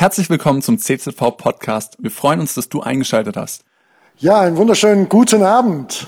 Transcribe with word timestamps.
Herzlich 0.00 0.30
willkommen 0.30 0.62
zum 0.62 0.78
CZV 0.78 1.36
Podcast. 1.36 1.96
Wir 1.98 2.12
freuen 2.12 2.38
uns, 2.38 2.54
dass 2.54 2.68
du 2.68 2.80
eingeschaltet 2.82 3.36
hast. 3.36 3.64
Ja, 4.16 4.42
einen 4.42 4.56
wunderschönen 4.56 5.08
guten 5.08 5.42
Abend. 5.42 6.06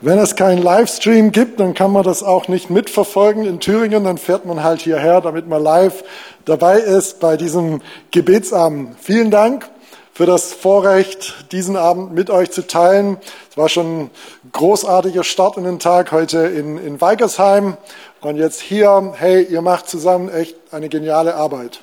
Wenn 0.00 0.20
es 0.20 0.36
keinen 0.36 0.62
Livestream 0.62 1.32
gibt, 1.32 1.58
dann 1.58 1.74
kann 1.74 1.90
man 1.90 2.04
das 2.04 2.22
auch 2.22 2.46
nicht 2.46 2.70
mitverfolgen 2.70 3.44
in 3.44 3.58
Thüringen. 3.58 4.04
Dann 4.04 4.18
fährt 4.18 4.46
man 4.46 4.62
halt 4.62 4.82
hierher, 4.82 5.20
damit 5.20 5.48
man 5.48 5.60
live 5.60 6.04
dabei 6.44 6.78
ist 6.78 7.18
bei 7.18 7.36
diesem 7.36 7.82
Gebetsabend. 8.12 8.94
Vielen 9.00 9.32
Dank 9.32 9.68
für 10.12 10.26
das 10.26 10.52
Vorrecht, 10.52 11.50
diesen 11.50 11.76
Abend 11.76 12.14
mit 12.14 12.30
euch 12.30 12.52
zu 12.52 12.64
teilen. 12.64 13.16
Es 13.50 13.56
war 13.56 13.68
schon 13.68 14.02
ein 14.02 14.10
großartiger 14.52 15.24
Start 15.24 15.56
in 15.56 15.64
den 15.64 15.80
Tag 15.80 16.12
heute 16.12 16.38
in, 16.38 16.78
in 16.78 17.00
Weigersheim. 17.00 17.76
Und 18.20 18.36
jetzt 18.36 18.60
hier, 18.60 19.12
hey, 19.16 19.42
ihr 19.42 19.60
macht 19.60 19.88
zusammen 19.88 20.28
echt 20.28 20.54
eine 20.70 20.88
geniale 20.88 21.34
Arbeit. 21.34 21.80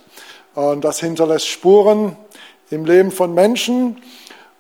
Und 0.58 0.84
das 0.84 1.00
hinterlässt 1.00 1.48
Spuren 1.48 2.18
im 2.72 2.84
Leben 2.84 3.12
von 3.12 3.32
Menschen 3.36 4.02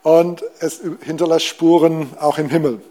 und 0.04 0.44
es 0.60 0.80
hinterlässt 1.02 1.48
Spuren 1.48 2.12
auch 2.20 2.38
im 2.38 2.50
Himmel. 2.50 2.82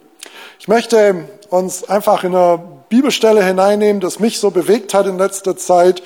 Ich 0.59 0.67
möchte 0.67 1.29
uns 1.49 1.89
einfach 1.89 2.25
in 2.25 2.35
eine 2.35 2.61
Bibelstelle 2.89 3.45
hineinnehmen, 3.45 4.01
das 4.01 4.19
mich 4.19 4.41
so 4.41 4.51
bewegt 4.51 4.93
hat 4.93 5.07
in 5.07 5.19
letzter 5.19 5.57
Zeit, 5.57 6.03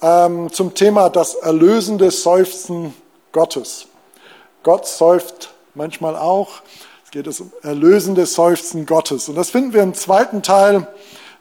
ähm, 0.00 0.50
zum 0.50 0.72
Thema 0.72 1.10
das 1.10 1.34
erlösende 1.34 2.10
Seufzen 2.10 2.94
Gottes. 3.32 3.86
Gott 4.62 4.86
seufzt 4.86 5.50
manchmal 5.74 6.16
auch. 6.16 6.62
Es 7.04 7.10
geht 7.10 7.28
um 7.28 7.52
erlösende 7.62 8.24
Seufzen 8.24 8.86
Gottes. 8.86 9.28
Und 9.28 9.34
das 9.34 9.50
finden 9.50 9.74
wir 9.74 9.82
im 9.82 9.92
zweiten 9.92 10.42
Teil 10.42 10.86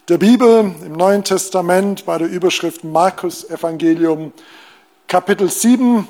der 0.10 0.18
Bibel, 0.18 0.76
im 0.86 0.92
Neuen 0.92 1.24
Testament, 1.24 2.06
bei 2.06 2.18
der 2.18 2.28
Überschrift 2.28 2.84
Markus 2.84 3.50
Evangelium 3.50 4.34
Kapitel 5.08 5.50
7 5.50 6.06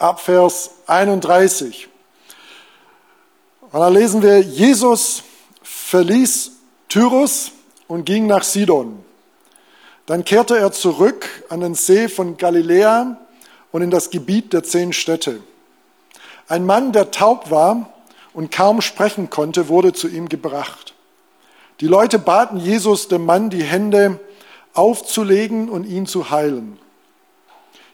ab 0.00 0.18
Vers 0.18 0.72
31. 0.88 1.86
Und 3.60 3.78
da 3.78 3.86
lesen 3.86 4.22
wir, 4.22 4.40
Jesus 4.40 5.22
verließ 5.62 6.50
Tyrus 6.88 7.52
und 7.86 8.04
ging 8.04 8.26
nach 8.26 8.42
Sidon. 8.42 9.04
Dann 10.06 10.24
kehrte 10.24 10.58
er 10.58 10.72
zurück 10.72 11.28
an 11.48 11.60
den 11.60 11.76
See 11.76 12.08
von 12.08 12.36
Galiläa 12.36 13.18
und 13.70 13.82
in 13.82 13.92
das 13.92 14.10
Gebiet 14.10 14.52
der 14.52 14.64
zehn 14.64 14.92
Städte. 14.92 15.38
Ein 16.48 16.66
Mann, 16.66 16.90
der 16.90 17.12
taub 17.12 17.52
war 17.52 17.92
und 18.34 18.50
kaum 18.50 18.80
sprechen 18.80 19.30
konnte, 19.30 19.68
wurde 19.68 19.92
zu 19.92 20.08
ihm 20.08 20.28
gebracht. 20.28 20.94
Die 21.78 21.86
Leute 21.86 22.18
baten 22.18 22.56
Jesus, 22.56 23.06
dem 23.06 23.24
Mann 23.24 23.48
die 23.48 23.62
Hände 23.62 24.18
aufzulegen 24.74 25.68
und 25.68 25.84
ihn 25.84 26.06
zu 26.06 26.30
heilen. 26.30 26.80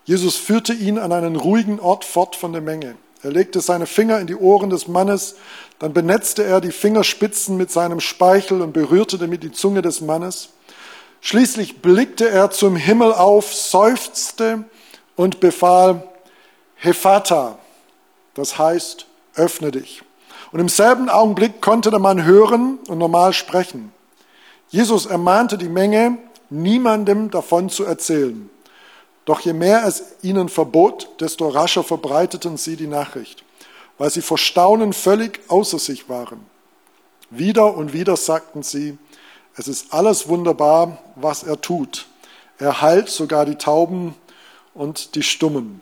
Jesus 0.05 0.36
führte 0.36 0.72
ihn 0.72 0.98
an 0.98 1.12
einen 1.12 1.36
ruhigen 1.36 1.78
Ort 1.78 2.05
fort 2.05 2.34
von 2.36 2.53
der 2.53 2.62
Menge. 2.62 2.97
Er 3.22 3.31
legte 3.31 3.61
seine 3.61 3.86
Finger 3.86 4.19
in 4.19 4.27
die 4.27 4.34
Ohren 4.34 4.70
des 4.70 4.89
Mannes, 4.89 5.36
dann 5.78 5.92
benetzte 5.92 6.42
er 6.42 6.61
die 6.61 6.72
Fingerspitzen 6.72 7.56
mit 7.56 7.70
seinem 7.70 8.00
Speichel 8.00 8.62
und 8.62 8.73
berührte 8.73 9.17
damit 9.17 9.45
die 9.45 9.53
Zunge 9.53 9.80
des 9.80 10.00
Mannes. 10.00 10.50
Schließlich 11.20 11.80
blickte 11.83 12.28
er 12.28 12.50
zum 12.50 12.75
Himmel 12.75 13.12
auf, 13.12 13.55
seufzte 13.55 14.64
und 15.14 15.39
befahl, 15.39 16.03
Hephata, 16.75 17.58
das 18.34 18.58
heißt, 18.58 19.06
öffne 19.36 19.70
dich. 19.70 20.03
Und 20.50 20.58
im 20.58 20.69
selben 20.69 21.08
Augenblick 21.08 21.61
konnte 21.61 21.91
der 21.91 22.00
Mann 22.00 22.25
hören 22.25 22.78
und 22.89 22.98
normal 22.98 23.33
sprechen. 23.33 23.92
Jesus 24.69 25.06
ermahnte 25.06 25.58
die 25.58 25.69
Menge, 25.69 26.19
niemandem 26.50 27.30
davon 27.30 27.70
zu 27.70 27.84
erzählen. 27.84 28.50
Doch 29.25 29.41
je 29.41 29.53
mehr 29.53 29.84
es 29.87 30.03
ihnen 30.23 30.48
verbot, 30.48 31.09
desto 31.20 31.48
rascher 31.48 31.84
verbreiteten 31.84 32.56
sie 32.56 32.77
die 32.77 32.89
Nachricht, 32.89 33.45
weil 33.98 34.11
sie 34.11 34.23
vor 34.23 34.39
Staunen 34.39 34.92
völlig 34.92 35.41
außer 35.48 35.79
sich 35.79 36.09
waren. 36.09 36.45
Wieder 37.31 37.77
und 37.77 37.92
wieder 37.92 38.17
sagten 38.17 38.63
sie, 38.63 38.98
es 39.57 39.69
ist 39.69 39.92
alles 39.92 40.29
wunderbar, 40.29 40.98
was 41.14 41.42
er 41.42 41.61
tut. 41.61 42.07
Er 42.58 42.80
heilt 42.80 43.08
sogar 43.08 43.45
die 43.45 43.57
Tauben 43.57 44.14
und 44.74 45.14
die 45.14 45.23
Stummen. 45.23 45.80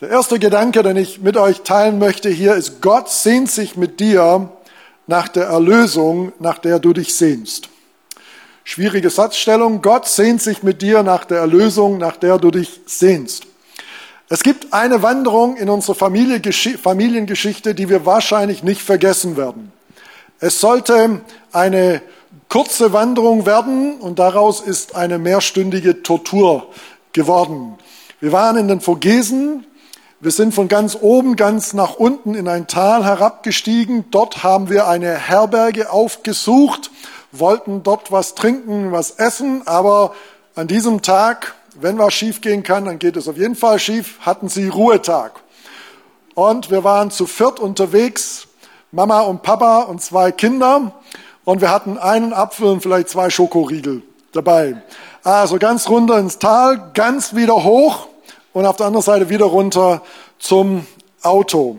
Der 0.00 0.08
erste 0.08 0.38
Gedanke, 0.38 0.82
den 0.82 0.96
ich 0.96 1.20
mit 1.20 1.36
euch 1.36 1.60
teilen 1.60 1.98
möchte 1.98 2.30
hier, 2.30 2.54
ist, 2.54 2.80
Gott 2.80 3.10
sehnt 3.10 3.50
sich 3.50 3.76
mit 3.76 4.00
dir 4.00 4.50
nach 5.06 5.28
der 5.28 5.44
Erlösung, 5.44 6.32
nach 6.38 6.58
der 6.58 6.78
du 6.78 6.92
dich 6.92 7.14
sehnst. 7.14 7.68
Schwierige 8.72 9.10
Satzstellung. 9.10 9.82
Gott 9.82 10.06
sehnt 10.06 10.40
sich 10.40 10.62
mit 10.62 10.80
dir 10.80 11.02
nach 11.02 11.24
der 11.24 11.38
Erlösung, 11.38 11.98
nach 11.98 12.16
der 12.16 12.38
du 12.38 12.52
dich 12.52 12.82
sehnst. 12.86 13.42
Es 14.28 14.44
gibt 14.44 14.72
eine 14.72 15.02
Wanderung 15.02 15.56
in 15.56 15.68
unserer 15.68 15.96
Familiengeschichte, 15.96 17.74
die 17.74 17.88
wir 17.88 18.06
wahrscheinlich 18.06 18.62
nicht 18.62 18.80
vergessen 18.80 19.36
werden. 19.36 19.72
Es 20.38 20.60
sollte 20.60 21.20
eine 21.50 22.00
kurze 22.48 22.92
Wanderung 22.92 23.44
werden 23.44 23.94
und 23.94 24.20
daraus 24.20 24.60
ist 24.60 24.94
eine 24.94 25.18
mehrstündige 25.18 26.04
Tortur 26.04 26.68
geworden. 27.12 27.74
Wir 28.20 28.30
waren 28.30 28.56
in 28.56 28.68
den 28.68 28.80
Vogesen, 28.80 29.66
wir 30.20 30.30
sind 30.30 30.54
von 30.54 30.68
ganz 30.68 30.96
oben 31.00 31.34
ganz 31.34 31.72
nach 31.72 31.94
unten 31.94 32.36
in 32.36 32.46
ein 32.46 32.68
Tal 32.68 33.04
herabgestiegen. 33.04 34.04
Dort 34.12 34.44
haben 34.44 34.70
wir 34.70 34.86
eine 34.86 35.16
Herberge 35.16 35.90
aufgesucht 35.90 36.92
wollten 37.32 37.82
dort 37.82 38.10
was 38.12 38.34
trinken, 38.34 38.92
was 38.92 39.12
essen, 39.12 39.66
aber 39.66 40.14
an 40.54 40.66
diesem 40.66 41.02
Tag, 41.02 41.54
wenn 41.74 41.98
was 41.98 42.12
schief 42.12 42.40
gehen 42.40 42.62
kann, 42.62 42.84
dann 42.84 42.98
geht 42.98 43.16
es 43.16 43.28
auf 43.28 43.36
jeden 43.36 43.54
Fall 43.54 43.78
schief, 43.78 44.18
hatten 44.20 44.48
sie 44.48 44.68
Ruhetag. 44.68 45.32
Und 46.34 46.70
wir 46.70 46.84
waren 46.84 47.10
zu 47.10 47.26
viert 47.26 47.60
unterwegs, 47.60 48.48
Mama 48.92 49.20
und 49.20 49.42
Papa 49.42 49.82
und 49.82 50.02
zwei 50.02 50.32
Kinder. 50.32 50.92
Und 51.44 51.60
wir 51.60 51.70
hatten 51.70 51.98
einen 51.98 52.32
Apfel 52.32 52.66
und 52.66 52.82
vielleicht 52.82 53.08
zwei 53.08 53.30
Schokoriegel 53.30 54.02
dabei. 54.32 54.82
Also 55.22 55.58
ganz 55.58 55.88
runter 55.88 56.18
ins 56.18 56.38
Tal, 56.38 56.90
ganz 56.94 57.34
wieder 57.34 57.64
hoch 57.64 58.08
und 58.52 58.66
auf 58.66 58.76
der 58.76 58.86
anderen 58.86 59.04
Seite 59.04 59.28
wieder 59.28 59.46
runter 59.46 60.02
zum 60.38 60.86
Auto. 61.22 61.78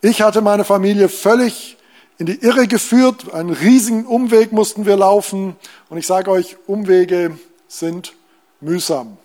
Ich 0.00 0.20
hatte 0.20 0.40
meine 0.40 0.64
Familie 0.64 1.08
völlig 1.08 1.76
in 2.22 2.26
die 2.26 2.40
Irre 2.40 2.68
geführt. 2.68 3.34
Einen 3.34 3.50
riesigen 3.50 4.06
Umweg 4.06 4.52
mussten 4.52 4.86
wir 4.86 4.96
laufen. 4.96 5.56
Und 5.88 5.98
ich 5.98 6.06
sage 6.06 6.30
euch, 6.30 6.56
Umwege 6.68 7.36
sind 7.66 8.14
mühsam. 8.60 9.16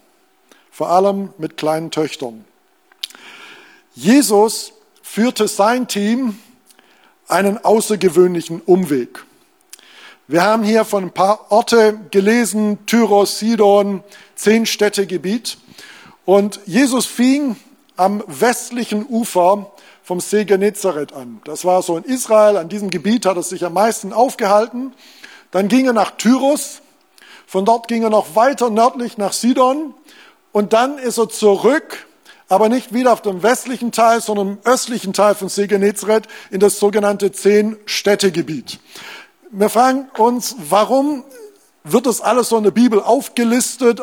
Vor 0.72 0.90
allem 0.90 1.30
mit 1.38 1.58
kleinen 1.58 1.92
Töchtern. 1.92 2.44
Jesus 3.94 4.74
führte 5.04 5.48
sein 5.48 5.88
Team 5.88 6.40
einen 7.28 7.64
außergewöhnlichen 7.64 8.62
Umweg. 8.62 9.24
Wir 10.28 10.42
haben 10.42 10.64
hier 10.64 10.84
von 10.84 11.04
ein 11.04 11.14
paar 11.14 11.52
Orte 11.52 12.00
gelesen, 12.10 12.80
Tyros, 12.88 13.38
Sidon, 13.38 14.04
zehn 14.34 14.66
Städtegebiet. 14.66 15.60
Und 16.26 16.62
Jesus 16.66 17.06
fing 17.06 17.58
am 17.96 18.24
westlichen 18.26 19.06
Ufer 19.08 19.72
vom 20.08 20.22
See 20.22 20.46
Genezareth 20.46 21.12
an. 21.12 21.42
Das 21.44 21.66
war 21.66 21.82
so 21.82 21.98
in 21.98 22.06
Israel, 22.06 22.56
an 22.56 22.70
diesem 22.70 22.90
Gebiet 22.90 23.26
hat 23.26 23.36
er 23.36 23.44
sich 23.44 23.66
am 23.66 23.74
meisten 23.74 24.14
aufgehalten. 24.14 24.94
Dann 25.52 25.68
ging 25.68 25.86
er 25.86 25.92
nach 25.92 26.12
Tyrus, 26.12 26.82
von 27.46 27.66
dort 27.66 27.90
ging 27.90 28.04
er 28.04 28.10
noch 28.10 28.34
weiter 28.34 28.70
nördlich 28.70 29.18
nach 29.18 29.34
Sidon 29.34 29.94
und 30.54 30.72
dann 30.72 30.98
ist 30.98 31.18
er 31.18 31.28
zurück, 31.28 32.08
aber 32.48 32.70
nicht 32.70 32.94
wieder 32.94 33.12
auf 33.12 33.22
dem 33.22 33.44
westlichen 33.44 33.92
Teil, 33.92 34.22
sondern 34.22 34.48
im 34.48 34.60
östlichen 34.64 35.12
Teil 35.12 35.36
von 35.36 35.50
See 35.50 35.68
Genezareth 35.68 36.30
in 36.52 36.62
das 36.62 36.80
sogenannte 36.80 37.34
Zehn-Städte-Gebiet. 37.34 38.80
Wir 39.52 39.68
fragen 39.68 40.10
uns, 40.18 40.56
warum 40.58 41.26
wird 41.84 42.06
das 42.06 42.22
alles 42.22 42.48
so 42.48 42.58
in 42.58 42.64
der 42.64 42.72
Bibel 42.72 43.02
aufgelistet? 43.02 44.02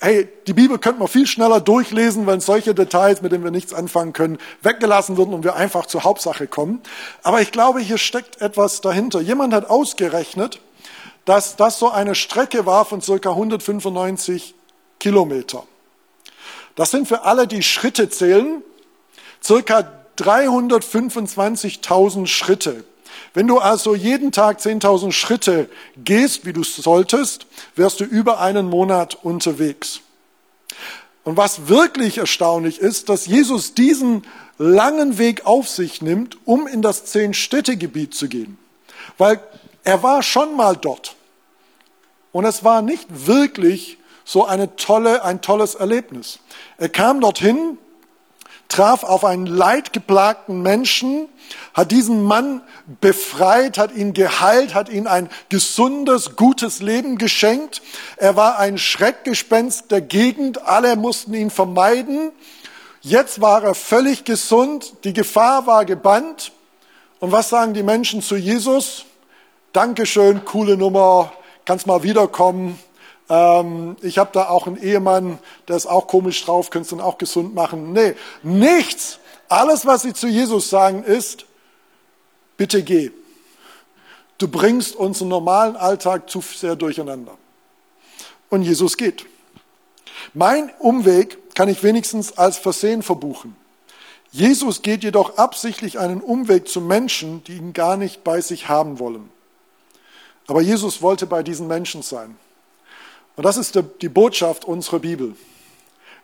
Hey, 0.00 0.28
die 0.46 0.52
Bibel 0.52 0.78
könnte 0.78 0.98
man 0.98 1.08
viel 1.08 1.26
schneller 1.26 1.60
durchlesen, 1.60 2.26
wenn 2.26 2.40
solche 2.40 2.74
Details, 2.74 3.22
mit 3.22 3.32
denen 3.32 3.44
wir 3.44 3.50
nichts 3.50 3.72
anfangen 3.72 4.12
können, 4.12 4.38
weggelassen 4.62 5.16
würden 5.16 5.34
und 5.34 5.44
wir 5.44 5.56
einfach 5.56 5.86
zur 5.86 6.04
Hauptsache 6.04 6.46
kommen. 6.46 6.80
Aber 7.22 7.40
ich 7.40 7.52
glaube, 7.52 7.80
hier 7.80 7.98
steckt 7.98 8.40
etwas 8.40 8.80
dahinter. 8.80 9.20
Jemand 9.20 9.54
hat 9.54 9.70
ausgerechnet, 9.70 10.60
dass 11.24 11.56
das 11.56 11.78
so 11.78 11.90
eine 11.90 12.14
Strecke 12.14 12.66
war 12.66 12.84
von 12.84 13.00
circa 13.00 13.30
195 13.30 14.54
Kilometer. 15.00 15.64
Das 16.74 16.90
sind 16.90 17.08
für 17.08 17.22
alle, 17.22 17.46
die 17.46 17.62
Schritte 17.62 18.08
zählen, 18.08 18.62
circa 19.42 19.90
325.000 20.18 22.26
Schritte. 22.26 22.84
Wenn 23.34 23.48
du 23.48 23.58
also 23.58 23.96
jeden 23.96 24.30
Tag 24.30 24.60
10.000 24.60 25.10
Schritte 25.10 25.68
gehst, 25.96 26.46
wie 26.46 26.52
du 26.52 26.62
solltest, 26.62 27.46
wärst 27.74 27.98
du 27.98 28.04
über 28.04 28.40
einen 28.40 28.70
Monat 28.70 29.18
unterwegs. 29.24 30.00
Und 31.24 31.36
was 31.36 31.68
wirklich 31.68 32.18
erstaunlich 32.18 32.78
ist, 32.78 33.08
dass 33.08 33.26
Jesus 33.26 33.74
diesen 33.74 34.24
langen 34.56 35.18
Weg 35.18 35.46
auf 35.46 35.68
sich 35.68 36.00
nimmt, 36.00 36.38
um 36.44 36.68
in 36.68 36.80
das 36.80 37.06
Zehn-Städte-Gebiet 37.06 38.14
zu 38.14 38.28
gehen. 38.28 38.56
Weil 39.18 39.40
er 39.82 40.02
war 40.04 40.22
schon 40.22 40.56
mal 40.56 40.76
dort. 40.76 41.16
Und 42.30 42.44
es 42.44 42.62
war 42.62 42.82
nicht 42.82 43.26
wirklich 43.26 43.98
so 44.24 44.44
eine 44.44 44.76
tolle, 44.76 45.24
ein 45.24 45.40
tolles 45.40 45.74
Erlebnis. 45.74 46.38
Er 46.78 46.88
kam 46.88 47.20
dorthin, 47.20 47.78
traf 48.74 49.04
auf 49.04 49.24
einen 49.24 49.46
leidgeplagten 49.46 50.60
Menschen, 50.60 51.28
hat 51.74 51.92
diesen 51.92 52.24
Mann 52.24 52.60
befreit, 53.00 53.78
hat 53.78 53.94
ihn 53.94 54.14
geheilt, 54.14 54.74
hat 54.74 54.88
ihm 54.88 55.06
ein 55.06 55.28
gesundes, 55.48 56.34
gutes 56.34 56.82
Leben 56.82 57.16
geschenkt. 57.16 57.82
Er 58.16 58.34
war 58.34 58.58
ein 58.58 58.76
Schreckgespenst 58.76 59.92
der 59.92 60.00
Gegend, 60.00 60.66
alle 60.66 60.96
mussten 60.96 61.34
ihn 61.34 61.50
vermeiden. 61.50 62.32
Jetzt 63.00 63.40
war 63.40 63.62
er 63.62 63.76
völlig 63.76 64.24
gesund, 64.24 64.94
die 65.04 65.12
Gefahr 65.12 65.68
war 65.68 65.84
gebannt. 65.84 66.50
Und 67.20 67.30
was 67.30 67.50
sagen 67.50 67.74
die 67.74 67.84
Menschen 67.84 68.22
zu 68.22 68.34
Jesus? 68.34 69.04
Dankeschön, 69.72 70.44
coole 70.44 70.76
Nummer, 70.76 71.32
kannst 71.64 71.86
mal 71.86 72.02
wiederkommen. 72.02 72.76
Ähm, 73.28 73.96
ich 74.02 74.18
habe 74.18 74.30
da 74.32 74.48
auch 74.48 74.66
einen 74.66 74.76
Ehemann, 74.76 75.38
der 75.68 75.76
ist 75.76 75.86
auch 75.86 76.06
komisch 76.06 76.44
drauf, 76.44 76.70
könntest 76.70 76.92
du 76.92 76.96
ihn 76.96 77.00
auch 77.00 77.18
gesund 77.18 77.54
machen. 77.54 77.92
Nee, 77.92 78.14
nichts. 78.42 79.18
Alles, 79.48 79.86
was 79.86 80.02
sie 80.02 80.12
zu 80.12 80.26
Jesus 80.26 80.70
sagen, 80.70 81.04
ist, 81.04 81.46
bitte 82.56 82.82
geh. 82.82 83.10
Du 84.38 84.48
bringst 84.48 84.96
unseren 84.96 85.28
normalen 85.28 85.76
Alltag 85.76 86.28
zu 86.28 86.40
sehr 86.40 86.76
durcheinander. 86.76 87.36
Und 88.50 88.62
Jesus 88.62 88.96
geht. 88.96 89.26
Mein 90.32 90.70
Umweg 90.78 91.54
kann 91.54 91.68
ich 91.68 91.82
wenigstens 91.82 92.36
als 92.36 92.58
Versehen 92.58 93.02
verbuchen. 93.02 93.56
Jesus 94.32 94.82
geht 94.82 95.04
jedoch 95.04 95.38
absichtlich 95.38 95.98
einen 95.98 96.20
Umweg 96.20 96.66
zu 96.66 96.80
Menschen, 96.80 97.44
die 97.44 97.56
ihn 97.56 97.72
gar 97.72 97.96
nicht 97.96 98.24
bei 98.24 98.40
sich 98.40 98.68
haben 98.68 98.98
wollen. 98.98 99.30
Aber 100.48 100.60
Jesus 100.60 101.02
wollte 101.02 101.26
bei 101.26 101.42
diesen 101.42 101.68
Menschen 101.68 102.02
sein. 102.02 102.36
Und 103.36 103.44
das 103.44 103.56
ist 103.56 103.78
die 104.00 104.08
Botschaft 104.08 104.64
unserer 104.64 105.00
Bibel. 105.00 105.34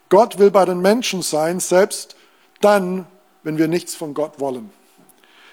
Gott 0.08 0.38
will 0.38 0.50
bei 0.50 0.64
den 0.64 0.80
Menschen 0.80 1.22
sein, 1.22 1.60
selbst 1.60 2.16
dann, 2.60 3.06
wenn 3.42 3.58
wir 3.58 3.68
nichts 3.68 3.94
von 3.94 4.14
Gott 4.14 4.38
wollen. 4.38 4.70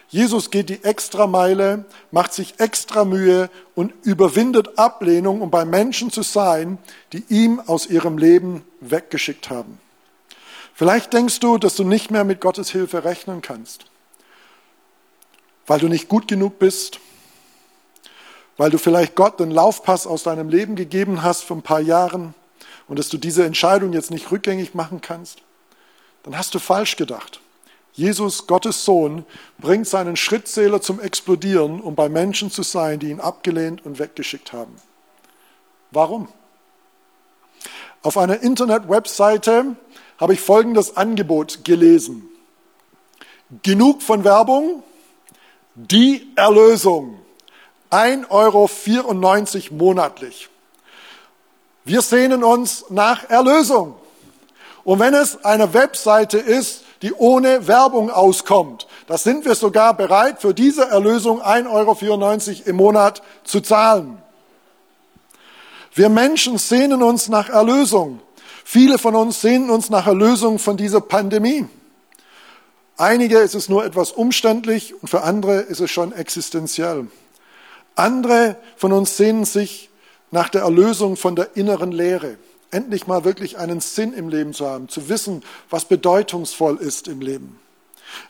Jesus 0.10 0.52
geht 0.52 0.70
die 0.70 0.84
extra 0.84 1.28
Meile, 1.28 1.86
macht 2.12 2.34
sich 2.34 2.60
extra 2.60 3.04
Mühe 3.04 3.50
und 3.76 3.94
überwindet 4.04 4.78
Ablehnung, 4.78 5.42
um 5.42 5.52
bei 5.52 5.66
Menschen 5.66 6.12
zu 6.12 6.22
sein, 6.22 6.78
die 7.12 7.26
ihm 7.28 7.60
aus 7.60 7.88
ihrem 7.88 8.18
Leben 8.18 8.64
weggeschickt 8.80 9.50
haben. 9.50 9.80
Vielleicht 10.74 11.12
denkst 11.12 11.40
du, 11.40 11.58
dass 11.58 11.76
du 11.76 11.84
nicht 11.84 12.10
mehr 12.10 12.24
mit 12.24 12.40
Gottes 12.40 12.70
Hilfe 12.70 13.04
rechnen 13.04 13.42
kannst, 13.42 13.86
weil 15.66 15.80
du 15.80 15.88
nicht 15.88 16.08
gut 16.08 16.28
genug 16.28 16.58
bist, 16.58 17.00
weil 18.58 18.72
du 18.72 18.78
vielleicht 18.78 19.16
Gott 19.16 19.40
den 19.40 19.52
Laufpass 19.52 20.08
aus 20.08 20.24
deinem 20.24 20.50
Leben 20.50 20.76
gegeben 20.76 21.24
hast 21.24 21.44
vor 21.44 21.58
ein 21.58 21.64
paar 21.64 21.80
Jahren 21.80 22.34
und 22.88 23.00
dass 23.00 23.10
du 23.10 23.18
diese 23.18 23.46
Entscheidung 23.46 23.94
jetzt 23.94 24.12
nicht 24.12 24.32
rückgängig 24.32 24.74
machen 24.74 25.02
kannst, 25.02 25.42
dann 26.24 26.38
hast 26.38 26.54
du 26.56 26.60
falsch 26.60 26.96
gedacht. 26.96 27.40
Jesus, 27.94 28.46
Gottes 28.46 28.86
Sohn, 28.86 29.26
bringt 29.58 29.88
seinen 29.88 30.16
Schrittzähler 30.16 30.82
zum 30.82 31.00
Explodieren, 31.00 31.82
um 31.82 31.96
bei 31.96 32.10
Menschen 32.10 32.52
zu 32.52 32.62
sein, 32.62 33.00
die 33.00 33.10
ihn 33.10 33.20
abgelehnt 33.20 33.86
und 33.86 33.98
weggeschickt 33.98 34.54
haben. 34.54 34.76
Warum? 35.92 36.28
Auf 38.04 38.18
einer 38.18 38.42
Internet-Webseite 38.42 39.76
habe 40.20 40.34
ich 40.34 40.42
folgendes 40.42 40.96
Angebot 40.96 41.66
gelesen. 41.66 42.30
Genug 43.64 44.02
von 44.02 44.24
Werbung, 44.24 44.84
die 45.76 46.32
Erlösung. 46.36 47.20
1,94 47.92 48.30
Euro 48.30 48.70
monatlich. 49.76 50.50
Wir 51.86 52.02
sehnen 52.02 52.44
uns 52.44 52.86
nach 52.90 53.30
Erlösung. 53.30 53.96
Und 54.84 55.00
wenn 55.00 55.14
es 55.14 55.44
eine 55.46 55.74
Webseite 55.74 56.38
ist, 56.38 56.84
die 57.02 57.14
ohne 57.14 57.68
Werbung 57.68 58.10
auskommt, 58.10 58.88
da 59.08 59.18
sind 59.18 59.46
wir 59.46 59.56
sogar 59.56 59.96
bereit, 59.96 60.42
für 60.42 60.54
diese 60.54 60.86
Erlösung 60.86 61.42
1,94 61.42 61.70
Euro 61.70 62.70
im 62.70 62.76
Monat 62.76 63.22
zu 63.44 63.62
zahlen. 63.62 64.18
Wir 65.94 66.10
Menschen 66.10 66.58
sehnen 66.58 67.02
uns 67.02 67.30
nach 67.30 67.50
Erlösung. 67.50 68.20
Viele 68.64 68.98
von 68.98 69.16
uns 69.16 69.42
sehnen 69.42 69.70
uns 69.70 69.90
nach 69.90 70.08
Erlösung 70.08 70.60
von 70.60 70.76
dieser 70.76 71.02
Pandemie. 71.02 71.66
Einige 72.98 73.38
ist 73.40 73.56
es 73.56 73.70
nur 73.70 73.86
etwas 73.86 74.12
umständlich 74.12 74.94
und 75.02 75.08
für 75.08 75.22
andere 75.22 75.60
ist 75.62 75.80
es 75.80 75.90
schon 75.90 76.12
existenziell. 76.12 77.08
Andere 77.98 78.58
von 78.76 78.94
uns 78.94 79.18
sehnen 79.18 79.44
sich 79.46 79.90
nach 80.30 80.50
der 80.50 80.62
Erlösung 80.62 81.18
von 81.18 81.36
der 81.36 81.56
inneren 81.56 81.92
Leere. 81.92 82.38
Endlich 82.70 83.08
mal 83.08 83.24
wirklich 83.24 83.58
einen 83.58 83.80
Sinn 83.80 84.14
im 84.14 84.30
Leben 84.30 84.54
zu 84.54 84.68
haben, 84.68 84.88
zu 84.88 85.10
wissen, 85.10 85.44
was 85.70 85.86
bedeutungsvoll 85.86 86.78
ist 86.78 87.08
im 87.08 87.22
Leben. 87.22 87.60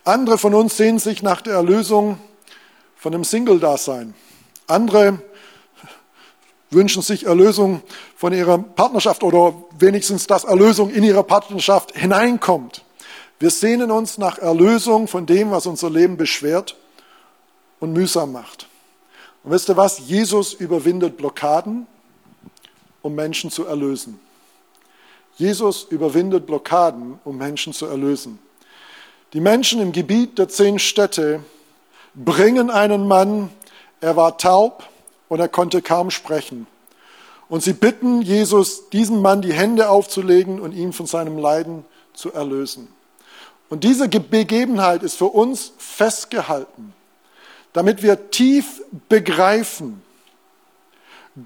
Andere 0.03 0.37
von 0.37 0.53
uns 0.53 0.77
sehnen 0.77 0.99
sich 0.99 1.21
nach 1.21 1.41
der 1.41 1.55
Erlösung 1.55 2.17
von 2.95 3.11
dem 3.11 3.23
Single-Dasein. 3.23 4.13
Andere 4.67 5.19
wünschen 6.69 7.01
sich 7.01 7.25
Erlösung 7.25 7.81
von 8.15 8.33
ihrer 8.33 8.57
Partnerschaft 8.57 9.23
oder 9.23 9.53
wenigstens, 9.79 10.27
dass 10.27 10.43
Erlösung 10.43 10.89
in 10.89 11.03
ihre 11.03 11.23
Partnerschaft 11.23 11.95
hineinkommt. 11.95 12.83
Wir 13.39 13.51
sehnen 13.51 13.91
uns 13.91 14.17
nach 14.17 14.37
Erlösung 14.37 15.07
von 15.07 15.25
dem, 15.25 15.51
was 15.51 15.65
unser 15.65 15.89
Leben 15.89 16.17
beschwert 16.17 16.75
und 17.79 17.93
mühsam 17.93 18.31
macht. 18.31 18.67
Und 19.47 19.53
wisst 19.53 19.69
ihr 19.69 19.77
was? 19.77 19.99
Jesus 19.99 20.53
überwindet 20.53 21.15
Blockaden, 21.15 21.87
um 23.01 23.15
Menschen 23.15 23.49
zu 23.49 23.65
erlösen. 23.65 24.19
Jesus 25.37 25.83
überwindet 25.83 26.45
Blockaden, 26.45 27.17
um 27.23 27.37
Menschen 27.37 27.71
zu 27.71 27.85
erlösen. 27.85 28.39
Die 29.31 29.39
Menschen 29.39 29.79
im 29.79 29.93
Gebiet 29.93 30.37
der 30.37 30.49
zehn 30.49 30.79
Städte 30.79 31.39
bringen 32.13 32.69
einen 32.69 33.07
Mann, 33.07 33.49
er 34.01 34.17
war 34.17 34.37
taub 34.37 34.83
und 35.29 35.39
er 35.39 35.47
konnte 35.47 35.81
kaum 35.81 36.11
sprechen. 36.11 36.67
Und 37.47 37.63
sie 37.63 37.71
bitten 37.71 38.21
Jesus, 38.21 38.89
diesem 38.89 39.21
Mann 39.21 39.41
die 39.41 39.53
Hände 39.53 39.87
aufzulegen 39.87 40.59
und 40.59 40.73
ihn 40.73 40.91
von 40.91 41.05
seinem 41.05 41.37
Leiden 41.37 41.85
zu 42.13 42.33
erlösen. 42.33 42.89
Und 43.69 43.85
diese 43.85 44.09
Begebenheit 44.09 45.03
ist 45.03 45.15
für 45.15 45.27
uns 45.27 45.71
festgehalten 45.77 46.93
damit 47.77 48.01
wir 48.01 48.31
tief 48.31 48.81
begreifen, 49.07 50.01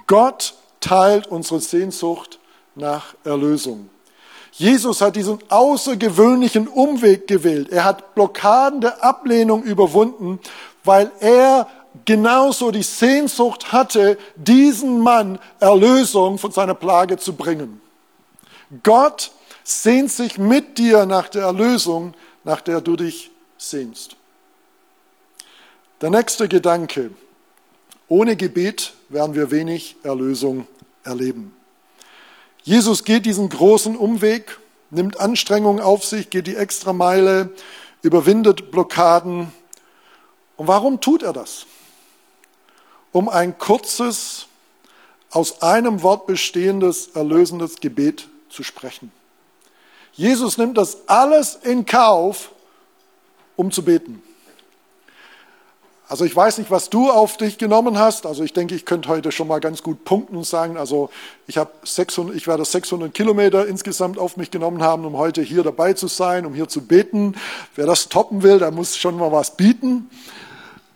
Gott 0.08 0.54
teilt 0.80 1.28
unsere 1.28 1.60
Sehnsucht 1.60 2.40
nach 2.74 3.16
Erlösung. 3.26 3.90
Jesus 4.54 5.02
hat 5.02 5.18
diesen 5.18 5.40
außergewöhnlichen 5.50 6.70
Umweg 6.70 7.28
gewählt. 7.28 7.70
Er 7.70 7.84
hat 7.84 8.16
Blockaden 8.16 8.80
der 8.80 9.04
Ablehnung 9.04 9.64
überwunden, 9.64 10.40
weil 10.86 11.12
er 11.20 11.68
genauso 12.06 12.72
die 12.72 12.84
Sehnsucht 12.84 13.74
hatte, 13.74 14.18
diesen 14.38 15.02
Mann 15.02 15.38
Erlösung 15.60 16.38
von 16.38 16.54
seiner 16.54 16.76
Plage 16.76 17.18
zu 17.18 17.34
bringen. 17.34 17.82
Gott 18.84 19.32
sehnt 19.66 20.10
sich 20.10 20.38
mit 20.38 20.78
dir 20.78 21.06
nach 21.06 21.28
der 21.28 21.44
Erlösung, 21.44 22.14
nach 22.46 22.62
der 22.62 22.80
du 22.80 22.96
dich 22.96 23.32
sehnst. 23.58 24.16
Der 26.02 26.10
nächste 26.10 26.48
Gedanke. 26.48 27.12
Ohne 28.08 28.36
Gebet 28.36 28.94
werden 29.10 29.36
wir 29.36 29.52
wenig 29.52 29.98
Erlösung 30.02 30.68
erleben. 31.04 31.56
Jesus 32.64 33.04
geht 33.04 33.28
diesen 33.28 33.50
großen 33.50 33.96
Umweg, 33.96 34.58
nimmt 34.90 35.20
Anstrengungen 35.20 35.80
auf 35.80 36.04
sich, 36.04 36.32
geht 36.32 36.48
die 36.48 36.56
extra 36.56 36.92
Meile, 36.92 37.52
überwindet 38.02 38.72
Blockaden. 38.72 39.54
Und 40.58 40.68
warum 40.68 41.02
tut 41.02 41.22
er 41.22 41.34
das? 41.34 41.68
Um 43.12 43.30
ein 43.30 43.60
kurzes, 43.60 44.48
aus 45.30 45.62
einem 45.62 46.02
Wort 46.02 46.26
bestehendes, 46.26 47.10
erlösendes 47.14 47.76
Gebet 47.76 48.28
zu 48.50 48.64
sprechen. 48.64 49.12
Jesus 50.14 50.58
nimmt 50.58 50.80
das 50.80 51.08
alles 51.08 51.60
in 51.62 51.86
Kauf, 51.86 52.52
um 53.56 53.70
zu 53.70 53.84
beten. 53.84 54.24
Also 56.12 56.26
ich 56.26 56.36
weiß 56.36 56.58
nicht, 56.58 56.70
was 56.70 56.90
du 56.90 57.10
auf 57.10 57.38
dich 57.38 57.58
genommen 57.58 57.98
hast. 57.98 58.26
Also 58.26 58.44
ich 58.44 58.52
denke, 58.52 58.76
ich 58.76 58.84
könnte 58.84 59.08
heute 59.08 59.32
schon 59.32 59.48
mal 59.48 59.62
ganz 59.62 59.82
gut 59.82 60.04
punkten 60.04 60.36
und 60.36 60.46
sagen, 60.46 60.76
also 60.76 61.10
ich, 61.48 61.58
habe 61.58 61.72
600, 61.86 62.36
ich 62.36 62.48
werde 62.48 62.66
600 62.66 63.14
Kilometer 63.14 63.66
insgesamt 63.66 64.20
auf 64.20 64.36
mich 64.36 64.52
genommen 64.52 64.84
haben, 64.84 65.06
um 65.06 65.16
heute 65.16 65.42
hier 65.42 65.64
dabei 65.64 65.94
zu 65.94 66.10
sein, 66.10 66.46
um 66.46 66.54
hier 66.54 66.68
zu 66.68 66.82
beten. 66.82 67.36
Wer 67.76 67.86
das 67.86 68.10
toppen 68.10 68.44
will, 68.44 68.60
der 68.60 68.72
muss 68.72 68.98
schon 68.98 69.16
mal 69.16 69.32
was 69.32 69.56
bieten. 69.56 70.10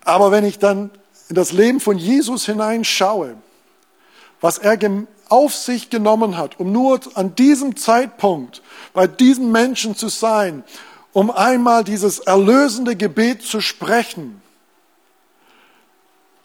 Aber 0.03 0.31
wenn 0.31 0.43
ich 0.43 0.59
dann 0.59 0.89
in 1.29 1.35
das 1.35 1.53
Leben 1.53 1.79
von 1.79 1.97
Jesus 1.97 2.45
hineinschaue, 2.45 3.35
was 4.41 4.57
er 4.57 4.77
auf 5.29 5.55
sich 5.55 5.89
genommen 5.89 6.37
hat, 6.37 6.59
um 6.59 6.73
nur 6.73 6.99
an 7.13 7.35
diesem 7.35 7.77
Zeitpunkt 7.77 8.61
bei 8.91 9.07
diesen 9.07 9.53
Menschen 9.53 9.95
zu 9.95 10.09
sein, 10.09 10.65
um 11.13 11.31
einmal 11.31 11.85
dieses 11.85 12.19
erlösende 12.19 12.97
Gebet 12.97 13.43
zu 13.43 13.61
sprechen, 13.61 14.41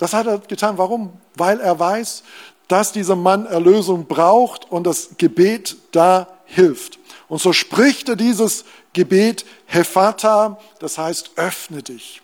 das 0.00 0.14
hat 0.14 0.26
er 0.26 0.38
getan. 0.38 0.78
Warum? 0.78 1.12
Weil 1.35 1.61
er 1.61 1.78
weiß, 1.78 2.23
dass 2.69 2.90
dieser 2.90 3.16
Mann 3.16 3.45
Erlösung 3.45 4.07
braucht 4.07 4.71
und 4.73 4.85
das 4.85 5.11
Gebet 5.19 5.76
da 5.92 6.26
hilft. 6.47 6.99
Und 7.28 7.38
so 7.38 7.52
spricht 7.52 8.09
er 8.09 8.16
dieses 8.16 8.64
Gebet 8.95 9.45
Hephata, 9.66 10.59
das 10.78 10.97
heißt 10.97 11.33
öffne 11.37 11.83
dich. 11.83 12.23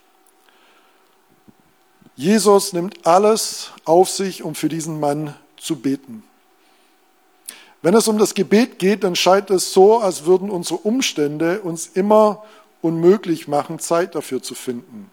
Jesus 2.14 2.72
nimmt 2.72 3.06
alles 3.06 3.72
auf 3.84 4.08
sich, 4.08 4.42
um 4.42 4.54
für 4.54 4.70
diesen 4.70 4.98
Mann 4.98 5.36
zu 5.58 5.76
beten. 5.76 6.24
Wenn 7.82 7.92
es 7.92 8.08
um 8.08 8.16
das 8.16 8.32
Gebet 8.32 8.78
geht, 8.78 9.04
dann 9.04 9.16
scheint 9.16 9.50
es 9.50 9.74
so, 9.74 9.98
als 9.98 10.24
würden 10.24 10.48
unsere 10.48 10.80
Umstände 10.80 11.60
uns 11.60 11.88
immer 11.88 12.42
unmöglich 12.80 13.48
machen, 13.48 13.78
Zeit 13.78 14.14
dafür 14.14 14.42
zu 14.42 14.54
finden. 14.54 15.10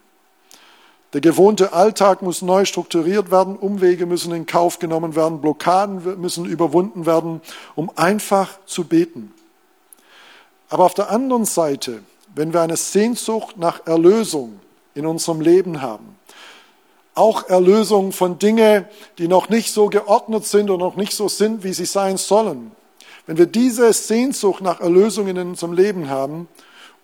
Der 1.14 1.20
gewohnte 1.20 1.72
Alltag 1.72 2.22
muss 2.22 2.42
neu 2.42 2.64
strukturiert 2.64 3.30
werden, 3.30 3.54
Umwege 3.54 4.04
müssen 4.04 4.34
in 4.34 4.46
Kauf 4.46 4.80
genommen 4.80 5.14
werden, 5.14 5.40
Blockaden 5.40 6.20
müssen 6.20 6.44
überwunden 6.44 7.06
werden, 7.06 7.40
um 7.76 7.88
einfach 7.94 8.58
zu 8.66 8.82
beten. 8.82 9.32
Aber 10.68 10.84
auf 10.84 10.94
der 10.94 11.10
anderen 11.10 11.44
Seite, 11.44 12.02
wenn 12.34 12.52
wir 12.52 12.62
eine 12.62 12.76
Sehnsucht 12.76 13.56
nach 13.58 13.86
Erlösung 13.86 14.58
in 14.96 15.06
unserem 15.06 15.40
Leben 15.40 15.80
haben, 15.82 16.18
auch 17.14 17.48
Erlösung 17.48 18.10
von 18.10 18.40
Dingen, 18.40 18.84
die 19.18 19.28
noch 19.28 19.48
nicht 19.48 19.72
so 19.72 19.86
geordnet 19.86 20.44
sind 20.46 20.68
und 20.68 20.80
noch 20.80 20.96
nicht 20.96 21.14
so 21.14 21.28
sind, 21.28 21.62
wie 21.62 21.74
sie 21.74 21.84
sein 21.84 22.16
sollen. 22.16 22.72
Wenn 23.28 23.38
wir 23.38 23.46
diese 23.46 23.92
Sehnsucht 23.92 24.62
nach 24.62 24.80
Erlösung 24.80 25.28
in 25.28 25.38
unserem 25.38 25.74
Leben 25.74 26.10
haben 26.10 26.48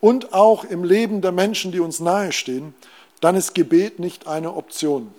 und 0.00 0.32
auch 0.32 0.64
im 0.64 0.82
Leben 0.82 1.20
der 1.20 1.30
Menschen, 1.30 1.70
die 1.70 1.78
uns 1.78 2.00
nahestehen, 2.00 2.74
dann 3.20 3.36
ist 3.36 3.54
Gebet 3.54 3.98
nicht 3.98 4.26
eine 4.26 4.54
Option. 4.54 5.12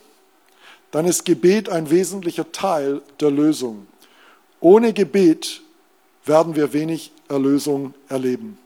Dann 0.92 1.06
ist 1.06 1.24
Gebet 1.24 1.70
ein 1.70 1.90
wesentlicher 1.90 2.52
Teil 2.52 3.02
der 3.20 3.32
Lösung. 3.32 3.88
Ohne 4.60 4.94
Gebet 4.94 5.62
werden 6.26 6.56
wir 6.56 6.74
wenig 6.74 7.12
Erlösung 7.30 7.94
erleben. 8.10 8.58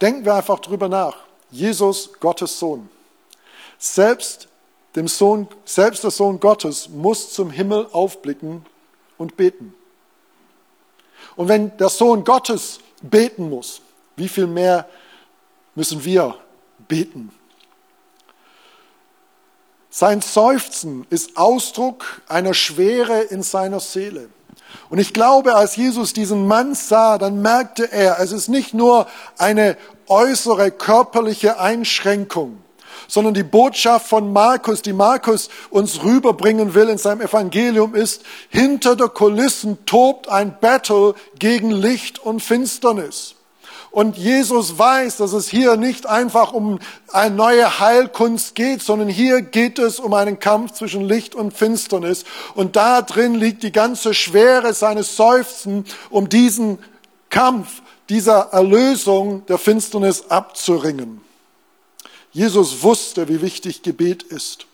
Denken 0.00 0.24
wir 0.24 0.34
einfach 0.34 0.58
drüber 0.60 0.88
nach. 0.88 1.16
Jesus, 1.50 2.12
Gottes 2.20 2.58
Sohn. 2.58 2.88
Selbst, 3.78 4.48
dem 4.94 5.08
Sohn, 5.08 5.48
selbst 5.64 6.02
der 6.04 6.10
Sohn 6.10 6.40
Gottes 6.40 6.88
muss 6.88 7.32
zum 7.32 7.50
Himmel 7.50 7.86
aufblicken 7.92 8.64
und 9.18 9.36
beten. 9.36 9.74
Und 11.36 11.48
wenn 11.48 11.76
der 11.76 11.88
Sohn 11.88 12.24
Gottes 12.24 12.80
beten 13.02 13.48
muss, 13.48 13.82
wie 14.16 14.28
viel 14.28 14.46
mehr 14.46 14.88
müssen 15.74 16.02
wir 16.04 16.36
beten. 16.88 17.30
Sein 19.90 20.20
Seufzen 20.20 21.06
ist 21.08 21.38
Ausdruck 21.38 22.20
einer 22.28 22.52
Schwere 22.52 23.22
in 23.22 23.42
seiner 23.42 23.80
Seele. 23.80 24.28
Und 24.90 24.98
ich 24.98 25.14
glaube, 25.14 25.54
als 25.54 25.76
Jesus 25.76 26.12
diesen 26.12 26.46
Mann 26.46 26.74
sah, 26.74 27.16
dann 27.16 27.40
merkte 27.40 27.90
er, 27.90 28.20
es 28.20 28.32
ist 28.32 28.48
nicht 28.48 28.74
nur 28.74 29.06
eine 29.38 29.76
äußere 30.06 30.70
körperliche 30.70 31.58
Einschränkung, 31.58 32.58
sondern 33.08 33.34
die 33.34 33.42
Botschaft 33.42 34.06
von 34.06 34.32
Markus, 34.32 34.82
die 34.82 34.92
Markus 34.92 35.48
uns 35.70 36.02
rüberbringen 36.02 36.74
will 36.74 36.88
in 36.88 36.98
seinem 36.98 37.22
Evangelium 37.22 37.94
ist, 37.94 38.22
hinter 38.50 38.96
der 38.96 39.08
Kulissen 39.08 39.86
tobt 39.86 40.28
ein 40.28 40.58
Battle 40.60 41.14
gegen 41.38 41.70
Licht 41.70 42.18
und 42.18 42.40
Finsternis. 42.40 43.35
Und 43.96 44.18
Jesus 44.18 44.78
weiß, 44.78 45.16
dass 45.16 45.32
es 45.32 45.48
hier 45.48 45.78
nicht 45.78 46.06
einfach 46.06 46.52
um 46.52 46.80
eine 47.12 47.34
neue 47.34 47.80
Heilkunst 47.80 48.54
geht, 48.54 48.82
sondern 48.82 49.08
hier 49.08 49.40
geht 49.40 49.78
es 49.78 50.00
um 50.00 50.12
einen 50.12 50.38
Kampf 50.38 50.72
zwischen 50.72 51.00
Licht 51.00 51.34
und 51.34 51.54
Finsternis. 51.54 52.26
Und 52.54 52.76
da 52.76 53.00
drin 53.00 53.34
liegt 53.34 53.62
die 53.62 53.72
ganze 53.72 54.12
Schwere 54.12 54.74
seines 54.74 55.16
Seufzen, 55.16 55.86
um 56.10 56.28
diesen 56.28 56.78
Kampf, 57.30 57.80
dieser 58.10 58.50
Erlösung 58.52 59.46
der 59.46 59.56
Finsternis 59.56 60.26
abzuringen. 60.28 61.22
Jesus 62.32 62.82
wusste, 62.82 63.30
wie 63.30 63.40
wichtig 63.40 63.80
Gebet 63.80 64.22
ist. 64.22 64.66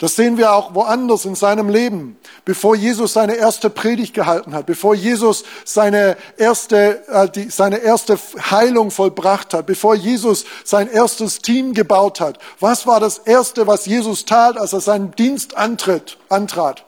Das 0.00 0.16
sehen 0.16 0.38
wir 0.38 0.54
auch 0.54 0.74
woanders 0.74 1.26
in 1.26 1.34
seinem 1.34 1.68
Leben. 1.68 2.18
Bevor 2.46 2.74
Jesus 2.74 3.12
seine 3.12 3.34
erste 3.34 3.68
Predigt 3.68 4.14
gehalten 4.14 4.54
hat, 4.54 4.64
bevor 4.64 4.94
Jesus 4.94 5.44
seine 5.66 6.16
erste, 6.38 7.06
äh, 7.08 7.28
die, 7.28 7.50
seine 7.50 7.76
erste 7.76 8.18
Heilung 8.50 8.90
vollbracht 8.90 9.52
hat, 9.52 9.66
bevor 9.66 9.94
Jesus 9.94 10.46
sein 10.64 10.88
erstes 10.90 11.40
Team 11.40 11.74
gebaut 11.74 12.18
hat, 12.18 12.38
was 12.60 12.86
war 12.86 12.98
das 12.98 13.18
Erste, 13.18 13.66
was 13.66 13.84
Jesus 13.84 14.24
tat, 14.24 14.56
als 14.56 14.72
er 14.72 14.80
seinen 14.80 15.10
Dienst 15.16 15.58
antritt, 15.58 16.16
antrat? 16.30 16.86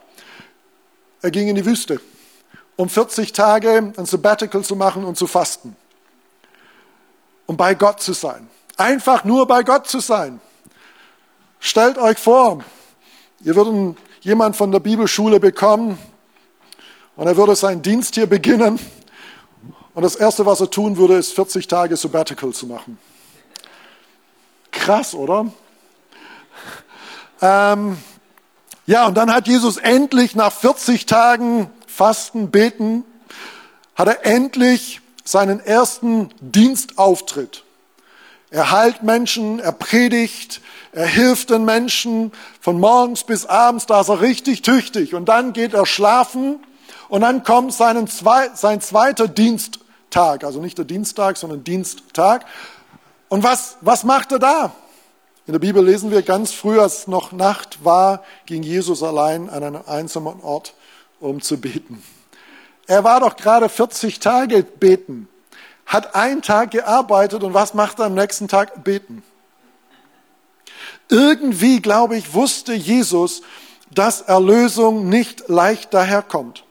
Er 1.21 1.29
ging 1.29 1.47
in 1.47 1.55
die 1.55 1.67
Wüste, 1.67 2.01
um 2.77 2.89
40 2.89 3.31
Tage 3.31 3.93
ein 3.95 4.05
Sabbatical 4.07 4.63
zu 4.63 4.75
machen 4.75 5.05
und 5.05 5.19
zu 5.19 5.27
fasten. 5.27 5.75
Um 7.45 7.57
bei 7.57 7.75
Gott 7.75 8.01
zu 8.01 8.13
sein. 8.13 8.49
Einfach 8.75 9.23
nur 9.23 9.45
bei 9.45 9.61
Gott 9.61 9.85
zu 9.85 9.99
sein. 9.99 10.41
Stellt 11.59 11.99
euch 11.99 12.17
vor, 12.17 12.63
Ihr 13.43 13.55
würden 13.55 13.97
jemand 14.21 14.55
von 14.55 14.71
der 14.71 14.79
Bibelschule 14.79 15.39
bekommen 15.39 15.97
und 17.17 17.27
er 17.27 17.35
würde 17.35 17.55
seinen 17.55 17.81
Dienst 17.81 18.15
hier 18.15 18.25
beginnen 18.25 18.79
und 19.93 20.01
das 20.01 20.15
Erste, 20.15 20.45
was 20.45 20.61
er 20.61 20.71
tun 20.71 20.97
würde, 20.97 21.15
ist 21.15 21.33
40 21.33 21.67
Tage 21.67 21.95
Sabbatical 21.97 22.51
zu 22.51 22.67
machen. 22.67 22.97
Krass, 24.71 25.13
oder? 25.13 25.51
Ähm, 27.41 27.97
ja, 28.85 29.07
und 29.07 29.15
dann 29.15 29.31
hat 29.31 29.47
Jesus 29.47 29.77
endlich 29.77 30.35
nach 30.35 30.51
40 30.51 31.05
Tagen 31.05 31.69
Fasten, 31.85 32.49
Beten, 32.49 33.03
hat 33.95 34.07
er 34.07 34.25
endlich 34.25 35.01
seinen 35.23 35.59
ersten 35.59 36.29
Dienstauftritt. 36.41 37.63
Er 38.53 38.69
heilt 38.69 39.01
Menschen, 39.01 39.59
er 39.59 39.71
predigt, 39.71 40.61
er 40.91 41.07
hilft 41.07 41.49
den 41.49 41.65
Menschen 41.65 42.31
von 42.61 42.79
morgens 42.79 43.23
bis 43.23 43.47
abends, 43.47 43.87
da 43.87 44.01
ist 44.01 44.09
er 44.09 44.21
richtig 44.21 44.61
tüchtig. 44.61 45.15
Und 45.15 45.25
dann 45.25 45.53
geht 45.53 45.73
er 45.73 45.87
schlafen 45.87 46.59
und 47.09 47.21
dann 47.21 47.43
kommt 47.43 47.73
seinen 47.73 48.07
zwei, 48.07 48.51
sein 48.53 48.79
zweiter 48.79 49.27
Diensttag, 49.27 50.43
also 50.43 50.61
nicht 50.61 50.77
der 50.77 50.85
Dienstag, 50.85 51.37
sondern 51.37 51.63
Diensttag. 51.63 52.45
Und 53.27 53.41
was, 53.41 53.77
was 53.81 54.03
macht 54.03 54.31
er 54.31 54.37
da? 54.37 54.71
In 55.47 55.53
der 55.53 55.59
Bibel 55.59 55.83
lesen 55.83 56.11
wir 56.11 56.21
ganz 56.21 56.51
früh, 56.51 56.79
als 56.79 57.07
noch 57.07 57.31
Nacht 57.31 57.83
war, 57.83 58.23
ging 58.45 58.61
Jesus 58.61 59.01
allein 59.01 59.49
an 59.49 59.63
einen 59.63 59.87
einsamen 59.87 60.41
Ort, 60.41 60.75
um 61.19 61.41
zu 61.41 61.59
beten. 61.59 62.03
Er 62.85 63.03
war 63.03 63.19
doch 63.19 63.35
gerade 63.35 63.67
40 63.67 64.19
Tage 64.19 64.61
beten, 64.61 65.27
hat 65.85 66.15
einen 66.15 66.41
Tag 66.41 66.71
gearbeitet 66.71 67.43
und 67.43 67.53
was 67.53 67.73
macht 67.73 67.99
er 67.99 68.05
am 68.05 68.15
nächsten 68.15 68.47
Tag? 68.47 68.83
Beten. 68.83 69.23
Irgendwie, 71.09 71.81
glaube 71.81 72.17
ich, 72.17 72.33
wusste 72.33 72.73
Jesus, 72.73 73.41
dass 73.91 74.21
Erlösung 74.21 75.09
nicht 75.09 75.47
leicht 75.49 75.93
daherkommt. 75.93 76.63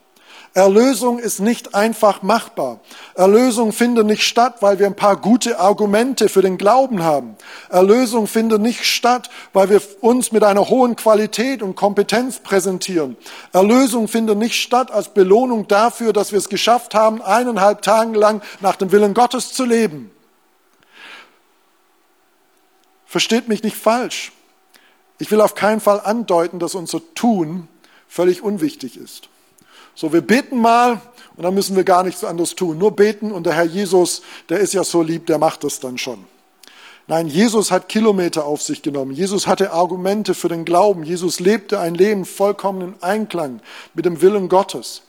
Erlösung 0.54 1.18
ist 1.18 1.40
nicht 1.40 1.74
einfach 1.74 2.20
machbar. 2.20 2.80
Erlösung 3.14 3.72
findet 3.72 4.06
nicht 4.06 4.22
statt, 4.22 4.56
weil 4.60 4.78
wir 4.78 4.86
ein 4.86 4.96
paar 4.96 5.16
gute 5.16 5.58
Argumente 5.58 6.28
für 6.28 6.42
den 6.42 6.58
Glauben 6.58 7.02
haben. 7.02 7.36
Erlösung 7.70 8.26
findet 8.26 8.60
nicht 8.60 8.84
statt, 8.84 9.30
weil 9.54 9.70
wir 9.70 9.80
uns 10.02 10.30
mit 10.30 10.44
einer 10.44 10.68
hohen 10.68 10.94
Qualität 10.94 11.62
und 11.62 11.74
Kompetenz 11.74 12.40
präsentieren. 12.40 13.16
Erlösung 13.52 14.08
findet 14.08 14.36
nicht 14.36 14.60
statt 14.60 14.90
als 14.90 15.14
Belohnung 15.14 15.68
dafür, 15.68 16.12
dass 16.12 16.32
wir 16.32 16.38
es 16.38 16.50
geschafft 16.50 16.94
haben, 16.94 17.22
eineinhalb 17.22 17.80
Tagen 17.80 18.12
lang 18.12 18.42
nach 18.60 18.76
dem 18.76 18.92
Willen 18.92 19.14
Gottes 19.14 19.54
zu 19.54 19.64
leben. 19.64 20.10
Versteht 23.06 23.48
mich 23.48 23.62
nicht 23.62 23.76
falsch. 23.76 24.32
Ich 25.18 25.30
will 25.30 25.40
auf 25.40 25.54
keinen 25.54 25.80
Fall 25.80 26.00
andeuten, 26.00 26.58
dass 26.58 26.74
unser 26.74 27.00
Tun 27.14 27.68
völlig 28.06 28.42
unwichtig 28.42 28.98
ist. 28.98 29.30
So, 29.94 30.12
wir 30.12 30.22
beten 30.22 30.58
mal 30.58 31.00
und 31.36 31.42
dann 31.42 31.54
müssen 31.54 31.76
wir 31.76 31.84
gar 31.84 32.02
nichts 32.02 32.24
anderes 32.24 32.54
tun. 32.54 32.78
Nur 32.78 32.92
beten 32.92 33.32
und 33.32 33.44
der 33.44 33.54
Herr 33.54 33.64
Jesus, 33.64 34.22
der 34.48 34.60
ist 34.60 34.72
ja 34.72 34.84
so 34.84 35.02
lieb, 35.02 35.26
der 35.26 35.38
macht 35.38 35.64
das 35.64 35.80
dann 35.80 35.98
schon. 35.98 36.24
Nein, 37.08 37.26
Jesus 37.26 37.70
hat 37.70 37.88
Kilometer 37.88 38.46
auf 38.46 38.62
sich 38.62 38.80
genommen. 38.80 39.12
Jesus 39.12 39.46
hatte 39.46 39.72
Argumente 39.72 40.34
für 40.34 40.48
den 40.48 40.64
Glauben. 40.64 41.02
Jesus 41.02 41.40
lebte 41.40 41.80
ein 41.80 41.94
Leben 41.94 42.24
vollkommen 42.24 42.80
in 42.80 43.02
Einklang 43.02 43.60
mit 43.94 44.06
dem 44.06 44.22
Willen 44.22 44.48
Gottes. 44.48 45.02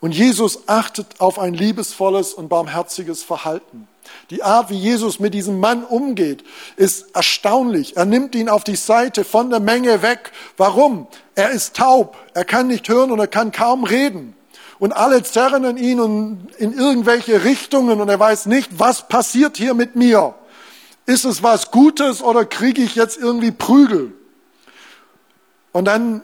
Und 0.00 0.12
Jesus 0.12 0.68
achtet 0.68 1.20
auf 1.20 1.38
ein 1.38 1.54
liebesvolles 1.54 2.34
und 2.34 2.48
barmherziges 2.48 3.22
Verhalten. 3.22 3.88
Die 4.30 4.42
Art, 4.42 4.70
wie 4.70 4.78
Jesus 4.78 5.20
mit 5.20 5.34
diesem 5.34 5.60
Mann 5.60 5.84
umgeht, 5.84 6.44
ist 6.76 7.14
erstaunlich. 7.14 7.96
Er 7.96 8.04
nimmt 8.04 8.34
ihn 8.34 8.48
auf 8.48 8.64
die 8.64 8.76
Seite 8.76 9.24
von 9.24 9.50
der 9.50 9.60
Menge 9.60 10.02
weg. 10.02 10.32
Warum? 10.56 11.06
Er 11.34 11.50
ist 11.50 11.76
taub, 11.76 12.16
er 12.34 12.44
kann 12.44 12.66
nicht 12.66 12.88
hören 12.88 13.10
und 13.10 13.18
er 13.18 13.26
kann 13.26 13.52
kaum 13.52 13.84
reden. 13.84 14.34
Und 14.78 14.92
alle 14.92 15.22
zerren 15.22 15.76
ihn 15.76 16.48
in 16.58 16.72
irgendwelche 16.72 17.44
Richtungen 17.44 18.00
und 18.00 18.08
er 18.08 18.18
weiß 18.18 18.46
nicht, 18.46 18.78
was 18.78 19.06
passiert 19.06 19.56
hier 19.56 19.74
mit 19.74 19.96
mir. 19.96 20.34
Ist 21.06 21.24
es 21.24 21.42
was 21.42 21.70
Gutes 21.70 22.22
oder 22.22 22.44
kriege 22.44 22.82
ich 22.82 22.94
jetzt 22.94 23.18
irgendwie 23.18 23.52
Prügel? 23.52 24.12
Und 25.72 25.84
dann 25.86 26.22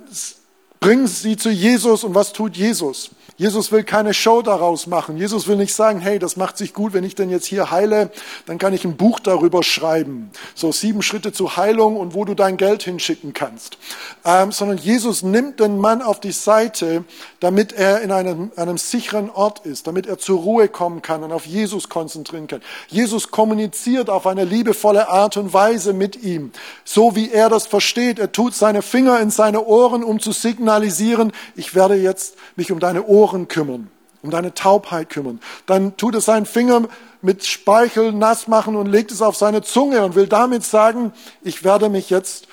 bringen 0.80 1.06
sie 1.06 1.36
zu 1.36 1.50
Jesus 1.50 2.04
und 2.04 2.14
was 2.14 2.32
tut 2.32 2.56
Jesus? 2.56 3.10
Jesus 3.38 3.70
will 3.70 3.84
keine 3.84 4.14
Show 4.14 4.42
daraus 4.42 4.88
machen. 4.88 5.16
Jesus 5.16 5.46
will 5.46 5.54
nicht 5.54 5.72
sagen, 5.72 6.00
hey, 6.00 6.18
das 6.18 6.36
macht 6.36 6.58
sich 6.58 6.74
gut, 6.74 6.92
wenn 6.92 7.04
ich 7.04 7.14
denn 7.14 7.30
jetzt 7.30 7.46
hier 7.46 7.70
heile, 7.70 8.10
dann 8.46 8.58
kann 8.58 8.72
ich 8.72 8.84
ein 8.84 8.96
Buch 8.96 9.20
darüber 9.20 9.62
schreiben. 9.62 10.32
So 10.56 10.72
sieben 10.72 11.02
Schritte 11.02 11.32
zur 11.32 11.56
Heilung 11.56 11.96
und 11.96 12.14
wo 12.14 12.24
du 12.24 12.34
dein 12.34 12.56
Geld 12.56 12.82
hinschicken 12.82 13.34
kannst. 13.34 13.78
Ähm, 14.24 14.50
sondern 14.50 14.76
Jesus 14.76 15.22
nimmt 15.22 15.60
den 15.60 15.78
Mann 15.78 16.02
auf 16.02 16.18
die 16.18 16.32
Seite, 16.32 17.04
damit 17.38 17.72
er 17.72 18.00
in 18.00 18.10
einem, 18.10 18.50
einem 18.56 18.76
sicheren 18.76 19.30
Ort 19.30 19.64
ist, 19.64 19.86
damit 19.86 20.08
er 20.08 20.18
zur 20.18 20.40
Ruhe 20.40 20.66
kommen 20.66 21.00
kann 21.00 21.22
und 21.22 21.30
auf 21.30 21.46
Jesus 21.46 21.88
konzentrieren 21.88 22.48
kann. 22.48 22.60
Jesus 22.88 23.30
kommuniziert 23.30 24.10
auf 24.10 24.26
eine 24.26 24.46
liebevolle 24.46 25.10
Art 25.10 25.36
und 25.36 25.52
Weise 25.52 25.92
mit 25.92 26.24
ihm, 26.24 26.50
so 26.84 27.14
wie 27.14 27.30
er 27.30 27.48
das 27.48 27.68
versteht. 27.68 28.18
Er 28.18 28.32
tut 28.32 28.56
seine 28.56 28.82
Finger 28.82 29.20
in 29.20 29.30
seine 29.30 29.64
Ohren, 29.64 30.02
um 30.02 30.18
zu 30.18 30.32
signalisieren, 30.32 31.30
ich 31.54 31.76
werde 31.76 31.94
jetzt 31.94 32.34
mich 32.56 32.72
um 32.72 32.80
deine 32.80 33.06
Ohren 33.06 33.27
Ohren 33.28 33.48
kümmern, 33.48 33.90
um 34.22 34.30
deine 34.30 34.54
Taubheit 34.54 35.10
kümmern. 35.10 35.40
Dann 35.66 35.96
tut 35.96 36.14
er 36.14 36.20
seinen 36.20 36.46
Finger 36.46 36.88
mit 37.20 37.44
Speichel 37.44 38.12
nass 38.12 38.48
machen 38.48 38.74
und 38.76 38.86
legt 38.86 39.10
es 39.10 39.22
auf 39.22 39.36
seine 39.36 39.62
Zunge 39.62 40.02
und 40.04 40.14
will 40.14 40.26
damit 40.26 40.64
sagen, 40.64 41.12
ich 41.42 41.62
werde 41.62 41.88
mich 41.88 42.10
jetzt 42.10 42.48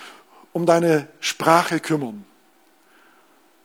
um 0.51 0.65
deine 0.65 1.07
Sprache 1.19 1.79
kümmern. 1.79 2.25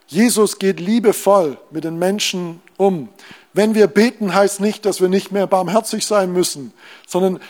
Jesus 0.06 0.58
geht 0.58 0.80
liebevoll 0.80 1.58
mit 1.70 1.84
den 1.84 1.98
Menschen 1.98 2.60
um. 2.76 3.08
Wenn 3.52 3.74
wir 3.74 3.86
beten, 3.86 4.34
heißt 4.34 4.60
nicht, 4.60 4.84
dass 4.84 5.00
wir 5.00 5.08
nicht 5.08 5.32
mehr 5.32 5.46
barmherzig 5.46 6.06
sein 6.06 6.32
müssen, 6.32 6.72
sondern 7.06 7.40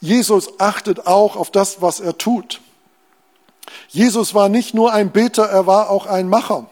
Jesus 0.00 0.60
achtet 0.60 1.06
auch 1.06 1.36
auf 1.36 1.50
das, 1.50 1.80
was 1.82 2.00
er 2.00 2.16
tut. 2.16 2.60
Jesus 3.88 4.34
war 4.34 4.48
nicht 4.48 4.74
nur 4.74 4.92
ein 4.92 5.10
Beter, 5.10 5.44
er 5.44 5.66
war 5.66 5.88
auch 5.90 6.06
ein 6.06 6.28
Macher. 6.28 6.68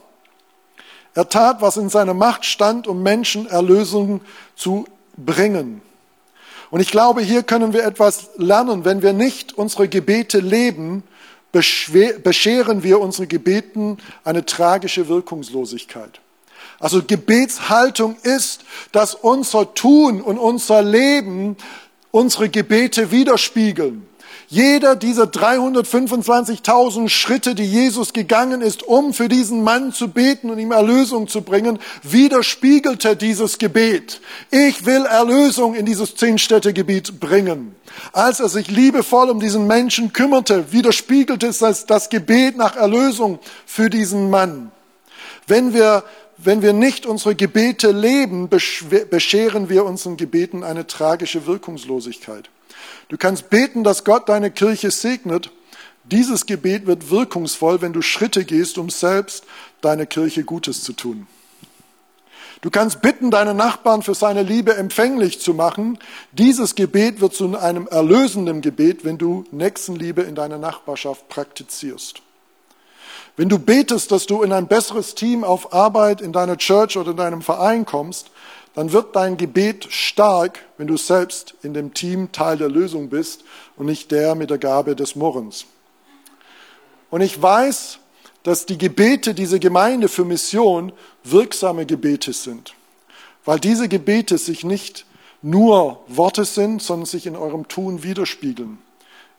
Er 1.15 1.29
tat, 1.29 1.61
was 1.61 1.77
in 1.77 1.91
seiner 1.91 2.15
Macht 2.15 2.45
stand, 2.45 2.87
um 2.87 3.03
Menschen 3.03 3.47
Erlösung 3.47 4.23
zu 4.57 4.87
bringen. 5.17 5.83
Und 6.71 6.81
ich 6.81 6.91
glaube, 6.91 7.21
hier 7.21 7.43
können 7.43 7.75
wir 7.75 7.85
etwas 7.85 8.31
lernen. 8.37 8.87
Wenn 8.87 9.03
wir 9.03 9.13
nicht 9.13 9.53
unsere 9.53 9.89
Gebete 9.89 10.39
leben, 10.39 11.03
bescheren 11.53 12.83
wir 12.83 12.99
unseren 12.99 13.29
Gebeten 13.29 13.99
eine 14.25 14.47
tragische 14.47 15.09
Wirkungslosigkeit. 15.09 16.21
Also 16.81 17.03
Gebetshaltung 17.07 18.17
ist, 18.23 18.65
dass 18.91 19.15
unser 19.15 19.75
Tun 19.75 20.23
und 20.23 20.39
unser 20.39 20.83
Leben 20.83 21.57
unsere 22.11 22.49
Gebete 22.49 23.11
widerspiegeln. 23.11 24.09
Jeder 24.53 24.97
dieser 24.97 25.25
325.000 25.25 27.09
Schritte, 27.09 27.55
die 27.55 27.65
Jesus 27.65 28.13
gegangen 28.13 28.61
ist, 28.61 28.83
um 28.83 29.15
für 29.15 29.31
diesen 29.31 29.65
Mann 29.65 29.95
zu 29.95 30.09
beten 30.09 30.51
und 30.51 30.59
ihm 30.59 30.73
Erlösung 30.73 31.27
zu 31.27 31.41
bringen, 31.41 31.79
widerspiegelte 32.03 33.17
dieses 33.17 33.57
Gebet. 33.57 34.21
Ich 34.51 34.85
will 34.85 35.07
Erlösung 35.07 35.75
in 35.75 35.87
dieses 35.87 36.17
Zehnstädtegebiet 36.17 37.19
bringen. 37.19 37.75
Als 38.13 38.41
er 38.41 38.51
sich 38.51 38.71
liebevoll 38.71 39.31
um 39.31 39.41
diesen 39.41 39.67
Menschen 39.67 40.13
kümmerte, 40.13 40.71
widerspiegelte 40.71 41.47
es 41.47 41.61
das, 41.61 41.87
das 41.87 42.11
Gebet 42.11 42.59
nach 42.59 42.77
Erlösung 42.77 43.39
für 43.65 43.89
diesen 43.89 44.29
Mann. 44.29 44.71
Wenn 45.47 45.73
wir 45.73 46.05
wenn 46.45 46.61
wir 46.61 46.73
nicht 46.73 47.07
unsere 47.07 47.37
Gebete 47.37 47.93
leben, 47.93 48.49
bescheren 48.49 49.69
wir 49.69 49.85
unseren 49.85 50.17
Gebeten 50.17 50.65
eine 50.65 50.89
tragische 50.89 51.47
Wirkungslosigkeit. 51.47 52.51
Du 53.13 53.19
kannst 53.19 53.51
beten, 53.51 53.85
dass 53.85 54.05
Gott 54.05 54.31
deine 54.31 54.51
Kirche 54.51 54.91
segnet. 54.91 55.51
Dieses 56.05 56.47
Gebet 56.47 56.87
wird 56.87 57.11
wirkungsvoll, 57.11 57.83
wenn 57.83 57.93
du 57.93 58.01
Schritte 58.01 58.47
gehst, 58.47 58.79
um 58.79 58.89
selbst 58.89 59.45
deine 59.83 60.07
Kirche 60.07 60.45
Gutes 60.45 60.83
zu 60.83 60.95
tun. 60.95 61.27
Du 62.63 62.71
kannst 62.71 63.03
bitten, 63.03 63.31
deine 63.31 63.53
Nachbarn 63.53 64.01
für 64.01 64.15
seine 64.15 64.43
Liebe 64.43 64.75
empfänglich 64.77 65.41
zu 65.41 65.53
machen. 65.53 65.99
Dieses 66.33 66.75
Gebet 66.75 67.21
wird 67.21 67.35
zu 67.35 67.55
einem 67.55 67.87
erlösenden 67.87 68.63
Gebet, 68.63 69.05
wenn 69.05 69.19
du 69.19 69.45
Nächstenliebe 69.51 70.23
in 70.23 70.35
deiner 70.35 70.57
Nachbarschaft 70.57 71.29
praktizierst. 71.29 72.23
Wenn 73.37 73.51
du 73.51 73.59
betest, 73.59 74.11
dass 74.11 74.25
du 74.25 74.43
in 74.43 74.55
ein 74.55 74.69
besseres 74.69 75.15
Team 75.15 75.45
auf 75.45 75.75
Arbeit 75.75 76.23
in 76.23 76.33
deiner 76.33 76.57
Church 76.57 76.97
oder 76.97 77.11
in 77.11 77.19
deinem 77.19 77.43
Verein 77.43 77.85
kommst, 77.85 78.31
dann 78.75 78.93
wird 78.93 79.15
dein 79.15 79.37
Gebet 79.37 79.87
stark, 79.91 80.61
wenn 80.79 80.87
du 80.87 80.97
selbst 80.97 81.55
in 81.63 81.75
dem 81.75 81.93
Team 81.93 82.33
Teil 82.33 82.57
der 82.57 82.69
Lösung 82.69 83.09
bist 83.09 83.45
und 83.77 83.87
nicht 83.87 84.11
der 84.11 84.35
mit 84.35 84.51
der 84.51 84.59
Gabe 84.59 84.97
des 84.97 85.15
Murrens. 85.15 85.67
Und 87.11 87.21
ich 87.21 87.41
weiß, 87.41 87.99
dass 88.43 88.67
die 88.67 88.79
Gebete 88.79 89.35
dieser 89.35 89.59
Gemeinde 89.59 90.09
für 90.09 90.25
Mission 90.25 90.93
wirksame 91.23 91.87
Gebete 91.87 92.33
sind, 92.33 92.75
weil 93.45 93.61
diese 93.61 93.89
Gebete 93.89 94.39
sich 94.39 94.65
nicht 94.65 95.07
nur 95.43 96.01
Worte 96.09 96.45
sind, 96.45 96.81
sondern 96.81 97.07
sich 97.07 97.27
in 97.27 97.37
eurem 97.37 97.69
Tun 97.69 98.03
widerspiegeln. 98.03 98.79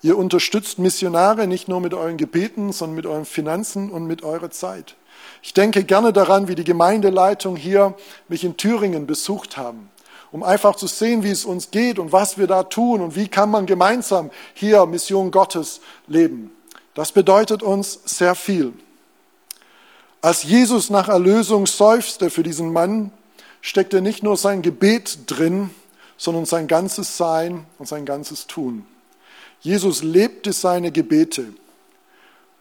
Ihr 0.02 0.18
unterstützt 0.18 0.80
Missionare 0.80 1.48
nicht 1.48 1.70
nur 1.70 1.80
mit 1.80 1.94
euren 1.94 2.18
Gebeten, 2.18 2.74
sondern 2.74 2.96
mit 2.96 3.06
euren 3.06 3.26
Finanzen 3.26 3.90
und 3.90 4.06
mit 4.06 4.22
eurer 4.22 4.52
Zeit. 4.52 4.96
Ich 5.44 5.54
denke 5.54 5.84
gerne 5.84 6.14
daran, 6.14 6.48
wie 6.48 6.56
die 6.56 6.64
Gemeindeleitung 6.64 7.58
hier 7.58 7.96
mich 8.30 8.46
in 8.46 8.56
Thüringen 8.56 9.06
besucht 9.06 9.58
haben, 9.58 9.92
um 10.32 10.42
einfach 10.42 10.78
zu 10.78 10.88
sehen, 10.88 11.22
wie 11.22 11.32
es 11.32 11.44
uns 11.44 11.70
geht 11.70 12.00
und 12.00 12.14
was 12.14 12.38
wir 12.38 12.48
da 12.48 12.64
tun 12.64 13.02
und 13.02 13.18
wie 13.18 13.28
kann 13.28 13.52
man 13.52 13.66
gemeinsam 13.66 14.32
hier 14.54 14.86
Mission 14.86 15.32
Gottes 15.32 15.82
leben. 16.08 16.50
Das 16.94 17.12
bedeutet 17.12 17.62
uns 17.62 18.00
sehr 18.06 18.36
viel. 18.36 18.72
Als 20.22 20.44
Jesus 20.44 20.90
nach 20.90 21.10
Erlösung 21.10 21.68
seufzte 21.68 22.30
für 22.30 22.44
diesen 22.44 22.72
Mann, 22.72 23.12
steckte 23.60 24.02
nicht 24.02 24.24
nur 24.24 24.38
sein 24.38 24.62
Gebet 24.62 25.20
drin, 25.26 25.72
sondern 26.16 26.46
sein 26.46 26.70
ganzes 26.70 27.18
Sein 27.18 27.66
und 27.80 27.90
sein 27.90 28.06
ganzes 28.06 28.48
Tun. 28.48 28.86
Jesus 29.60 30.04
lebte 30.04 30.54
seine 30.54 30.94
Gebete 30.94 31.54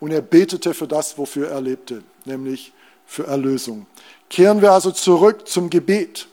und 0.02 0.10
er 0.10 0.20
betete 0.20 0.74
für 0.74 0.88
das, 0.88 1.16
wofür 1.16 1.48
er 1.48 1.60
lebte 1.60 2.02
nämlich 2.24 2.72
für 3.06 3.28
Erlösung. 3.28 3.86
Kehren 4.28 4.60
wir 4.60 4.72
also 4.72 4.90
zurück 4.90 5.46
zum 5.46 5.70
Gebet. 5.70 6.26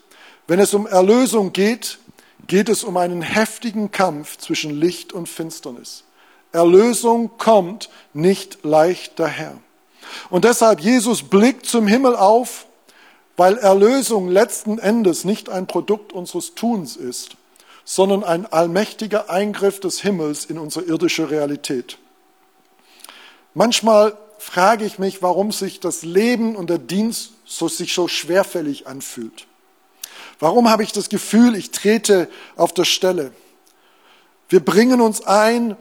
Wenn 0.47 0.59
es 0.59 0.73
um 0.73 0.87
Erlösung 0.87 1.53
geht, 1.53 1.99
geht 2.47 2.67
es 2.67 2.83
um 2.83 2.97
einen 2.97 3.21
heftigen 3.21 3.91
Kampf 3.91 4.39
zwischen 4.39 4.71
Licht 4.71 5.13
und 5.13 5.29
Finsternis. 5.29 6.03
Erlösung 6.51 7.37
kommt 7.37 7.91
nicht 8.11 8.57
leicht 8.63 9.19
daher. 9.19 9.59
Und 10.31 10.45
deshalb 10.45 10.79
Jesus 10.79 11.21
blickt 11.21 11.67
zum 11.67 11.85
Himmel 11.85 12.15
auf, 12.15 12.65
weil 13.37 13.59
Erlösung 13.59 14.29
letzten 14.29 14.79
Endes 14.79 15.25
nicht 15.25 15.47
ein 15.47 15.67
Produkt 15.67 16.11
unseres 16.11 16.55
Tuns 16.55 16.95
ist, 16.95 17.37
sondern 17.85 18.23
ein 18.23 18.47
allmächtiger 18.51 19.29
Eingriff 19.29 19.79
des 19.79 20.01
Himmels 20.01 20.45
in 20.45 20.57
unsere 20.57 20.85
irdische 20.85 21.29
Realität. 21.29 21.99
Manchmal 23.53 24.17
frage 24.37 24.85
ich 24.85 24.99
mich, 24.99 25.21
warum 25.21 25.51
sich 25.51 25.79
das 25.79 26.03
Leben 26.03 26.55
und 26.55 26.69
der 26.69 26.77
Dienst 26.77 27.31
so, 27.45 27.67
sich 27.67 27.93
so 27.93 28.07
schwerfällig 28.07 28.87
anfühlt. 28.87 29.47
Warum 30.39 30.69
habe 30.69 30.83
ich 30.83 30.91
das 30.91 31.09
Gefühl, 31.09 31.55
ich 31.55 31.71
trete 31.71 32.29
auf 32.55 32.73
der 32.73 32.85
Stelle? 32.85 33.31
Wir 34.47 34.63
bringen 34.63 35.01
uns 35.01 35.25
ein, 35.25 35.75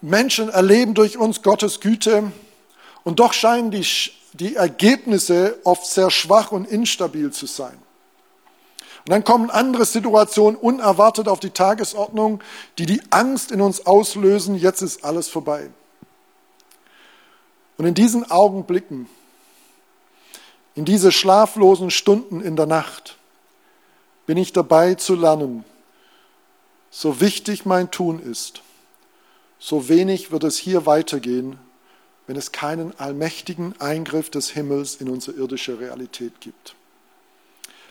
Menschen 0.00 0.48
erleben 0.48 0.94
durch 0.94 1.18
uns 1.18 1.42
Gottes 1.42 1.80
Güte 1.80 2.32
und 3.04 3.20
doch 3.20 3.32
scheinen 3.32 3.70
die, 3.70 3.86
die 4.32 4.56
Ergebnisse 4.56 5.58
oft 5.64 5.86
sehr 5.86 6.10
schwach 6.10 6.50
und 6.52 6.66
instabil 6.66 7.30
zu 7.30 7.46
sein. 7.46 7.76
Und 9.04 9.10
dann 9.10 9.24
kommen 9.24 9.50
andere 9.50 9.84
Situationen 9.84 10.56
unerwartet 10.56 11.28
auf 11.28 11.40
die 11.40 11.50
Tagesordnung, 11.50 12.40
die 12.78 12.86
die 12.86 13.02
Angst 13.10 13.50
in 13.50 13.60
uns 13.60 13.84
auslösen, 13.84 14.54
jetzt 14.56 14.80
ist 14.80 15.04
alles 15.04 15.28
vorbei. 15.28 15.70
Und 17.76 17.86
in 17.86 17.94
diesen 17.94 18.30
Augenblicken, 18.30 19.08
in 20.74 20.84
diese 20.84 21.12
schlaflosen 21.12 21.90
Stunden 21.90 22.40
in 22.40 22.56
der 22.56 22.66
Nacht, 22.66 23.16
bin 24.26 24.36
ich 24.36 24.52
dabei 24.52 24.94
zu 24.94 25.14
lernen, 25.14 25.64
so 26.90 27.20
wichtig 27.20 27.64
mein 27.64 27.90
Tun 27.90 28.20
ist, 28.20 28.62
so 29.58 29.88
wenig 29.88 30.30
wird 30.30 30.44
es 30.44 30.58
hier 30.58 30.86
weitergehen, 30.86 31.58
wenn 32.26 32.36
es 32.36 32.52
keinen 32.52 32.98
allmächtigen 32.98 33.80
Eingriff 33.80 34.30
des 34.30 34.50
Himmels 34.50 34.96
in 34.96 35.08
unsere 35.08 35.36
irdische 35.36 35.80
Realität 35.80 36.40
gibt. 36.40 36.74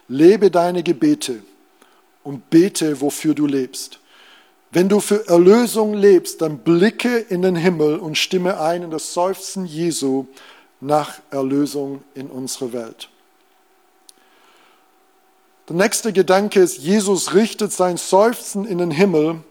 Lebe 0.07 0.51
deine 0.51 0.83
Gebete 0.83 1.43
und 2.23 2.49
bete, 2.49 3.01
wofür 3.01 3.33
du 3.33 3.45
lebst. 3.45 3.99
Wenn 4.71 4.87
du 4.87 5.01
für 5.01 5.27
Erlösung 5.27 5.93
lebst, 5.93 6.41
dann 6.41 6.59
blicke 6.59 7.17
in 7.17 7.41
den 7.41 7.57
Himmel 7.57 7.99
und 7.99 8.17
stimme 8.17 8.61
ein 8.61 8.83
in 8.83 8.91
das 8.91 9.13
Seufzen 9.13 9.65
Jesu 9.65 10.27
nach 10.79 11.19
Erlösung 11.29 12.03
in 12.15 12.27
unsere 12.27 12.71
Welt. 12.71 13.09
Der 15.67 15.75
nächste 15.75 16.13
Gedanke 16.13 16.61
ist, 16.61 16.77
Jesus 16.77 17.33
richtet 17.33 17.73
sein 17.73 17.97
Seufzen 17.97 18.65
in 18.65 18.77
den 18.77 18.91
Himmel, 18.91 19.41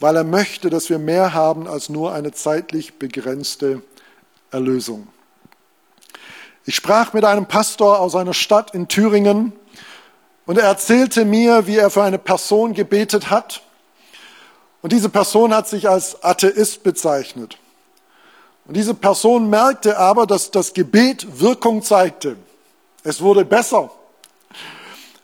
weil 0.00 0.16
er 0.16 0.24
möchte, 0.24 0.70
dass 0.70 0.90
wir 0.90 0.98
mehr 0.98 1.34
haben 1.34 1.68
als 1.68 1.88
nur 1.88 2.12
eine 2.12 2.32
zeitlich 2.32 2.98
begrenzte 2.98 3.82
Erlösung. 4.50 5.06
Ich 6.64 6.74
sprach 6.74 7.12
mit 7.12 7.24
einem 7.24 7.46
Pastor 7.46 8.00
aus 8.00 8.14
einer 8.14 8.34
Stadt 8.34 8.74
in 8.74 8.88
Thüringen 8.88 9.52
und 10.46 10.58
er 10.58 10.64
erzählte 10.64 11.24
mir, 11.24 11.66
wie 11.66 11.76
er 11.76 11.90
für 11.90 12.02
eine 12.02 12.18
Person 12.18 12.74
gebetet 12.74 13.30
hat. 13.30 13.62
Und 14.82 14.92
diese 14.92 15.08
Person 15.08 15.54
hat 15.54 15.68
sich 15.68 15.88
als 15.88 16.22
Atheist 16.22 16.82
bezeichnet. 16.82 17.58
Und 18.66 18.76
diese 18.76 18.94
Person 18.94 19.48
merkte 19.50 19.98
aber, 19.98 20.26
dass 20.26 20.50
das 20.50 20.72
Gebet 20.72 21.40
Wirkung 21.40 21.82
zeigte. 21.82 22.36
Es 23.02 23.20
wurde 23.20 23.44
besser. 23.44 23.90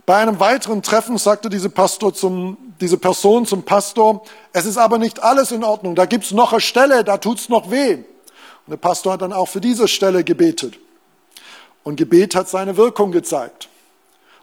Bei 0.07 0.17
einem 0.17 0.41
weiteren 0.41 0.83
Treffen 0.83 1.19
sagte 1.19 1.49
diese, 1.49 1.73
zum, 2.15 2.57
diese 2.81 2.99
Person 2.99 3.47
zum 3.47 3.63
Pastor, 3.63 4.25
es 4.53 4.67
ist 4.67 4.77
aber 4.77 4.99
nicht 4.99 5.23
alles 5.23 5.51
in 5.51 5.65
Ordnung, 5.65 5.95
da 5.95 6.07
gibt's 6.07 6.31
noch 6.31 6.53
eine 6.53 6.61
Stelle, 6.61 7.05
da 7.05 7.19
tut's 7.19 7.49
noch 7.49 7.71
weh. 7.71 7.95
Und 7.95 8.71
der 8.71 8.77
Pastor 8.77 9.15
hat 9.15 9.23
dann 9.23 9.33
auch 9.33 9.49
für 9.49 9.61
diese 9.61 9.89
Stelle 9.89 10.25
gebetet. 10.25 10.79
Und 11.83 11.97
Gebet 11.97 12.35
hat 12.35 12.49
seine 12.49 12.77
Wirkung 12.77 13.13
gezeigt. 13.13 13.69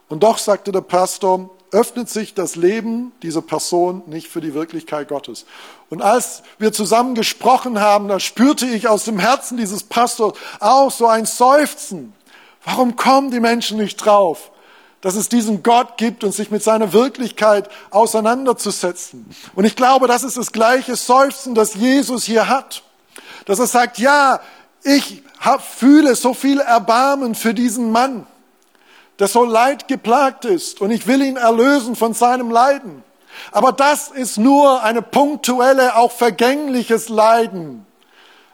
Und 0.09 0.23
doch, 0.23 0.37
sagte 0.37 0.71
der 0.71 0.81
Pastor, 0.81 1.49
öffnet 1.71 2.09
sich 2.09 2.33
das 2.33 2.55
Leben 2.55 3.13
dieser 3.23 3.41
Person 3.41 4.03
nicht 4.05 4.27
für 4.27 4.41
die 4.41 4.53
Wirklichkeit 4.53 5.07
Gottes. 5.07 5.45
Und 5.89 6.01
als 6.01 6.43
wir 6.59 6.73
zusammen 6.73 7.15
gesprochen 7.15 7.79
haben, 7.79 8.07
da 8.07 8.19
spürte 8.19 8.65
ich 8.65 8.87
aus 8.87 9.05
dem 9.05 9.19
Herzen 9.19 9.57
dieses 9.57 9.83
Pastors 9.83 10.37
auch 10.59 10.91
so 10.91 11.07
ein 11.07 11.25
Seufzen. 11.25 12.13
Warum 12.65 12.95
kommen 12.95 13.31
die 13.31 13.39
Menschen 13.39 13.77
nicht 13.77 13.97
drauf, 13.97 14.51
dass 14.99 15.15
es 15.15 15.29
diesen 15.29 15.63
Gott 15.63 15.97
gibt 15.97 16.23
und 16.23 16.33
sich 16.33 16.51
mit 16.51 16.61
seiner 16.61 16.93
Wirklichkeit 16.93 17.69
auseinanderzusetzen? 17.89 19.25
Und 19.55 19.65
ich 19.65 19.75
glaube, 19.75 20.07
das 20.07 20.23
ist 20.23 20.37
das 20.37 20.51
gleiche 20.51 20.95
Seufzen, 20.95 21.55
das 21.55 21.75
Jesus 21.75 22.25
hier 22.25 22.49
hat. 22.49 22.83
Dass 23.45 23.59
er 23.59 23.67
sagt, 23.67 23.97
ja, 23.97 24.41
ich 24.83 25.23
fühle 25.77 26.15
so 26.15 26.33
viel 26.33 26.59
Erbarmen 26.59 27.33
für 27.33 27.53
diesen 27.53 27.91
Mann, 27.91 28.27
der 29.21 29.29
so 29.29 29.45
leidgeplagt 29.45 30.43
ist 30.43 30.81
und 30.81 30.91
ich 30.91 31.07
will 31.07 31.21
ihn 31.21 31.37
erlösen 31.37 31.95
von 31.95 32.13
seinem 32.13 32.51
Leiden. 32.51 33.03
Aber 33.53 33.71
das 33.71 34.09
ist 34.09 34.37
nur 34.37 34.83
eine 34.83 35.01
punktuelle, 35.01 35.95
auch 35.95 36.11
vergängliches 36.11 37.07
Leiden, 37.07 37.85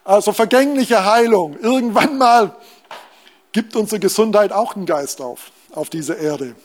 also 0.04 0.32
vergängliche 0.32 1.04
Heilung. 1.04 1.58
Irgendwann 1.60 2.20
mal 2.20 2.56
gibt 3.52 3.76
unsere 3.76 4.00
Gesundheit 4.00 4.52
auch 4.52 4.76
einen 4.76 4.86
Geist 4.86 5.22
auf, 5.22 5.52
auf 5.74 5.90
diese 5.90 6.14
Erde. 6.14 6.56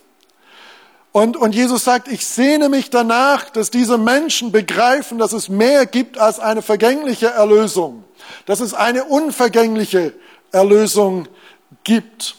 Und, 1.12 1.38
und 1.38 1.54
Jesus 1.54 1.84
sagt, 1.84 2.08
ich 2.08 2.26
sehne 2.26 2.68
mich 2.68 2.90
danach, 2.90 3.48
dass 3.48 3.70
diese 3.70 3.96
Menschen 3.96 4.52
begreifen, 4.52 5.18
dass 5.18 5.32
es 5.32 5.48
mehr 5.48 5.86
gibt 5.86 6.18
als 6.18 6.38
eine 6.38 6.60
vergängliche 6.60 7.28
Erlösung 7.28 8.04
dass 8.46 8.60
es 8.60 8.74
eine 8.74 9.04
unvergängliche 9.04 10.14
Erlösung 10.50 11.28
gibt. 11.84 12.36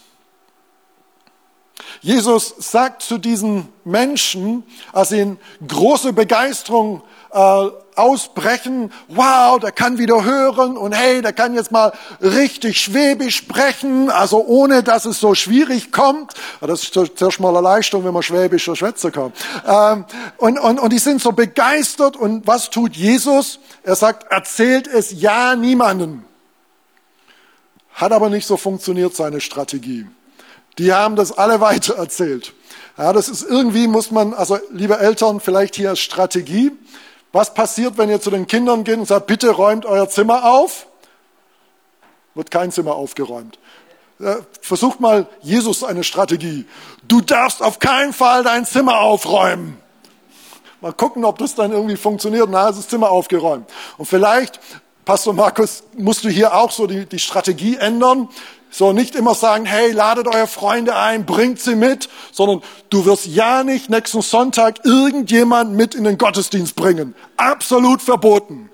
Jesus 2.04 2.54
sagt 2.58 3.00
zu 3.00 3.16
diesen 3.16 3.66
Menschen, 3.82 4.62
als 4.92 5.08
sie 5.08 5.20
in 5.20 5.38
große 5.66 6.12
Begeisterung 6.12 7.00
äh, 7.32 7.68
ausbrechen, 7.96 8.92
wow, 9.08 9.58
der 9.58 9.72
kann 9.72 9.96
wieder 9.96 10.22
hören 10.22 10.76
und 10.76 10.92
hey, 10.92 11.22
der 11.22 11.32
kann 11.32 11.54
jetzt 11.54 11.72
mal 11.72 11.94
richtig 12.20 12.78
schwäbisch 12.78 13.36
sprechen, 13.36 14.10
also 14.10 14.44
ohne, 14.44 14.82
dass 14.82 15.06
es 15.06 15.18
so 15.18 15.34
schwierig 15.34 15.92
kommt. 15.92 16.34
Das 16.60 16.82
ist 16.82 16.92
zuerst 16.92 17.40
mal 17.40 17.48
eine 17.48 17.62
Leistung, 17.62 18.04
wenn 18.04 18.12
man 18.12 18.22
schwäbisch 18.22 18.66
zur 18.66 18.76
Schwätze 18.76 19.10
kommt. 19.10 19.34
Ähm, 19.66 20.04
und, 20.36 20.58
und, 20.58 20.80
und 20.80 20.92
die 20.92 20.98
sind 20.98 21.22
so 21.22 21.32
begeistert 21.32 22.18
und 22.18 22.46
was 22.46 22.68
tut 22.68 22.94
Jesus? 22.94 23.60
Er 23.82 23.96
sagt, 23.96 24.30
erzählt 24.30 24.88
es 24.88 25.22
ja 25.22 25.56
niemanden. 25.56 26.26
Hat 27.94 28.12
aber 28.12 28.28
nicht 28.28 28.46
so 28.46 28.58
funktioniert, 28.58 29.16
seine 29.16 29.40
Strategie. 29.40 30.06
Die 30.78 30.92
haben 30.92 31.16
das 31.16 31.32
alle 31.32 31.60
weiter 31.60 31.96
erzählt. 31.96 32.52
Ja, 32.96 33.12
das 33.12 33.28
ist 33.28 33.42
irgendwie, 33.42 33.88
muss 33.88 34.10
man, 34.10 34.34
also 34.34 34.58
liebe 34.70 34.98
Eltern, 34.98 35.40
vielleicht 35.40 35.74
hier 35.76 35.96
Strategie. 35.96 36.72
Was 37.32 37.52
passiert, 37.52 37.98
wenn 37.98 38.08
ihr 38.08 38.20
zu 38.20 38.30
den 38.30 38.46
Kindern 38.46 38.84
geht 38.84 38.98
und 38.98 39.06
sagt, 39.06 39.26
bitte 39.26 39.50
räumt 39.50 39.86
euer 39.86 40.08
Zimmer 40.08 40.44
auf? 40.44 40.86
Wird 42.34 42.50
kein 42.50 42.70
Zimmer 42.70 42.94
aufgeräumt. 42.94 43.58
Versucht 44.60 45.00
mal 45.00 45.26
Jesus 45.42 45.82
eine 45.82 46.04
Strategie. 46.04 46.66
Du 47.08 47.20
darfst 47.20 47.62
auf 47.62 47.80
keinen 47.80 48.12
Fall 48.12 48.44
dein 48.44 48.64
Zimmer 48.64 49.00
aufräumen. 49.00 49.78
Mal 50.80 50.92
gucken, 50.92 51.24
ob 51.24 51.38
das 51.38 51.54
dann 51.54 51.72
irgendwie 51.72 51.96
funktioniert. 51.96 52.48
Na, 52.50 52.68
ist 52.68 52.78
das 52.78 52.88
Zimmer 52.88 53.10
aufgeräumt. 53.10 53.68
Und 53.98 54.06
vielleicht, 54.06 54.60
Pastor 55.04 55.34
Markus, 55.34 55.82
musst 55.96 56.24
du 56.24 56.28
hier 56.28 56.54
auch 56.54 56.70
so 56.70 56.86
die, 56.86 57.06
die 57.06 57.18
Strategie 57.18 57.76
ändern. 57.76 58.28
So 58.76 58.92
nicht 58.92 59.14
immer 59.14 59.36
sagen, 59.36 59.66
hey, 59.66 59.92
ladet 59.92 60.26
eure 60.26 60.48
Freunde 60.48 60.96
ein, 60.96 61.24
bringt 61.24 61.60
sie 61.60 61.76
mit, 61.76 62.08
sondern 62.32 62.60
du 62.90 63.04
wirst 63.04 63.24
ja 63.26 63.62
nicht 63.62 63.88
nächsten 63.88 64.20
Sonntag 64.20 64.84
irgendjemand 64.84 65.74
mit 65.74 65.94
in 65.94 66.02
den 66.02 66.18
Gottesdienst 66.18 66.74
bringen. 66.74 67.14
Absolut 67.36 68.02
verboten. 68.02 68.70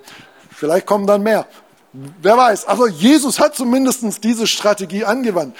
Vielleicht 0.50 0.86
kommen 0.86 1.06
dann 1.06 1.22
mehr. 1.22 1.46
Wer 1.92 2.38
weiß. 2.38 2.64
Also 2.64 2.86
Jesus 2.86 3.38
hat 3.38 3.54
zumindest 3.54 4.24
diese 4.24 4.46
Strategie 4.46 5.04
angewandt. 5.04 5.54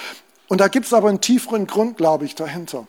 Und 0.49 0.63
da 0.63 0.69
gibt 0.69 0.87
es 0.87 0.95
aber 0.95 1.11
einen 1.11 1.21
tieferen 1.21 1.67
Grund, 1.67 1.99
glaube 1.99 2.25
ich, 2.25 2.35
dahinter. 2.35 2.87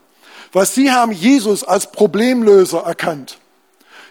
Weil 0.53 0.65
sie 0.65 0.89
haben 0.89 1.11
Jesus 1.11 1.65
als 1.65 1.91
Problemlöser 1.91 2.83
erkannt. 2.83 3.39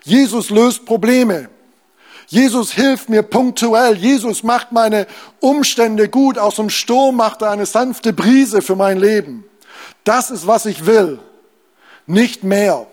Jesus 0.05 0.50
löst 0.50 0.85
Probleme. 0.85 1.48
Jesus 2.31 2.71
hilft 2.71 3.09
mir 3.09 3.25
punktuell. 3.25 3.97
Jesus 3.97 4.45
macht 4.45 4.71
meine 4.71 5.09
Umstände 5.40 6.09
gut. 6.09 6.38
Aus 6.38 6.55
dem 6.55 6.71
Sturm 6.71 7.16
macht 7.16 7.43
er 7.43 7.51
eine 7.51 7.66
sanfte 7.66 8.12
Brise 8.12 8.62
für 8.62 8.77
mein 8.77 9.01
Leben. 9.01 9.45
Das 10.05 10.31
ist, 10.31 10.47
was 10.47 10.64
ich 10.64 10.87
will. 10.87 11.19
Nicht 12.07 12.45
mehr. 12.45 12.87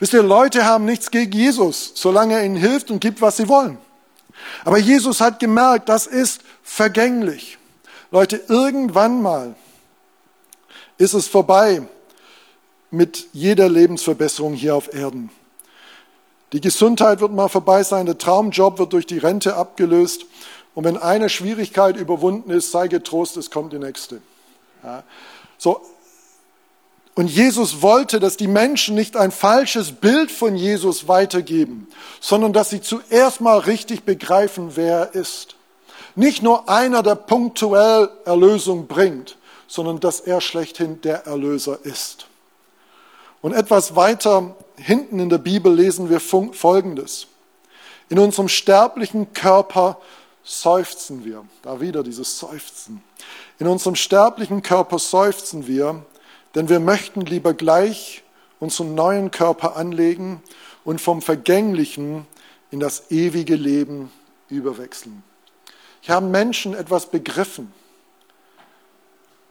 Wisst 0.00 0.12
ihr, 0.12 0.24
Leute 0.24 0.64
haben 0.64 0.86
nichts 0.86 1.12
gegen 1.12 1.30
Jesus, 1.30 1.92
solange 1.94 2.34
er 2.34 2.44
ihnen 2.44 2.56
hilft 2.56 2.90
und 2.90 3.00
gibt, 3.00 3.22
was 3.22 3.36
sie 3.36 3.48
wollen. 3.48 3.78
Aber 4.64 4.78
Jesus 4.78 5.20
hat 5.20 5.38
gemerkt, 5.38 5.88
das 5.88 6.08
ist 6.08 6.40
vergänglich. 6.64 7.58
Leute, 8.10 8.40
irgendwann 8.48 9.22
mal 9.22 9.54
ist 10.96 11.14
es 11.14 11.28
vorbei 11.28 11.82
mit 12.90 13.28
jeder 13.32 13.68
Lebensverbesserung 13.68 14.54
hier 14.54 14.74
auf 14.74 14.92
Erden. 14.92 15.30
Die 16.52 16.60
Gesundheit 16.60 17.20
wird 17.20 17.32
mal 17.32 17.48
vorbei 17.48 17.82
sein, 17.82 18.06
der 18.06 18.16
Traumjob 18.16 18.78
wird 18.78 18.92
durch 18.92 19.06
die 19.06 19.18
Rente 19.18 19.56
abgelöst. 19.56 20.24
Und 20.74 20.84
wenn 20.84 20.96
eine 20.96 21.28
Schwierigkeit 21.28 21.96
überwunden 21.96 22.50
ist, 22.50 22.70
sei 22.70 22.88
getrost, 22.88 23.36
es 23.36 23.50
kommt 23.50 23.72
die 23.72 23.78
nächste. 23.78 24.22
Ja. 24.82 25.02
So. 25.58 25.80
Und 27.14 27.26
Jesus 27.26 27.82
wollte, 27.82 28.20
dass 28.20 28.36
die 28.36 28.46
Menschen 28.46 28.94
nicht 28.94 29.16
ein 29.16 29.32
falsches 29.32 29.90
Bild 29.90 30.30
von 30.30 30.54
Jesus 30.54 31.08
weitergeben, 31.08 31.88
sondern 32.20 32.52
dass 32.52 32.70
sie 32.70 32.80
zuerst 32.80 33.40
mal 33.40 33.58
richtig 33.58 34.04
begreifen, 34.04 34.76
wer 34.76 34.98
er 34.98 35.14
ist. 35.14 35.56
Nicht 36.14 36.44
nur 36.44 36.68
einer, 36.68 37.02
der 37.02 37.16
punktuell 37.16 38.08
Erlösung 38.24 38.86
bringt, 38.86 39.36
sondern 39.66 39.98
dass 39.98 40.20
er 40.20 40.40
schlechthin 40.40 41.00
der 41.00 41.26
Erlöser 41.26 41.80
ist. 41.82 42.27
Und 43.40 43.52
etwas 43.52 43.94
weiter 43.94 44.56
hinten 44.76 45.20
in 45.20 45.28
der 45.28 45.38
Bibel 45.38 45.72
lesen 45.72 46.10
wir 46.10 46.20
Folgendes. 46.20 47.26
In 48.08 48.18
unserem 48.18 48.48
sterblichen 48.48 49.32
Körper 49.32 50.00
seufzen 50.42 51.24
wir. 51.24 51.44
Da 51.62 51.80
wieder 51.80 52.02
dieses 52.02 52.38
Seufzen. 52.38 53.02
In 53.58 53.66
unserem 53.66 53.96
sterblichen 53.96 54.62
Körper 54.62 54.98
seufzen 54.98 55.66
wir, 55.66 56.04
denn 56.54 56.68
wir 56.68 56.80
möchten 56.80 57.20
lieber 57.20 57.54
gleich 57.54 58.22
unseren 58.60 58.94
neuen 58.94 59.30
Körper 59.30 59.76
anlegen 59.76 60.42
und 60.84 61.00
vom 61.00 61.22
Vergänglichen 61.22 62.26
in 62.70 62.80
das 62.80 63.10
ewige 63.10 63.54
Leben 63.54 64.10
überwechseln. 64.48 65.22
Hier 66.00 66.14
haben 66.14 66.30
Menschen 66.30 66.74
etwas 66.74 67.06
begriffen. 67.06 67.72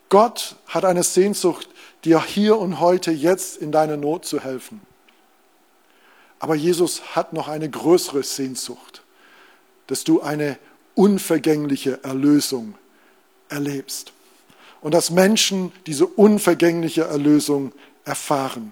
Gott 0.10 0.56
hat 0.68 0.86
eine 0.86 1.04
Sehnsucht, 1.04 1.68
dir 2.04 2.24
hier 2.24 2.58
und 2.58 2.80
heute 2.80 3.12
jetzt 3.12 3.58
in 3.58 3.72
deiner 3.72 3.98
Not 3.98 4.26
zu 4.26 4.40
helfen. 4.40 4.82
Aber 6.40 6.56
Jesus 6.56 7.16
hat 7.16 7.34
noch 7.34 7.48
eine 7.48 7.70
größere 7.70 8.24
Sehnsucht, 8.24 9.04
dass 9.88 10.04
du 10.04 10.22
eine 10.22 10.58
unvergängliche 10.96 12.04
Erlösung 12.04 12.76
erlebst 13.50 14.14
und 14.82 14.94
dass 14.94 15.10
Menschen 15.10 15.72
diese 15.86 16.06
unvergängliche 16.06 17.04
Erlösung 17.04 17.72
erfahren. 18.06 18.72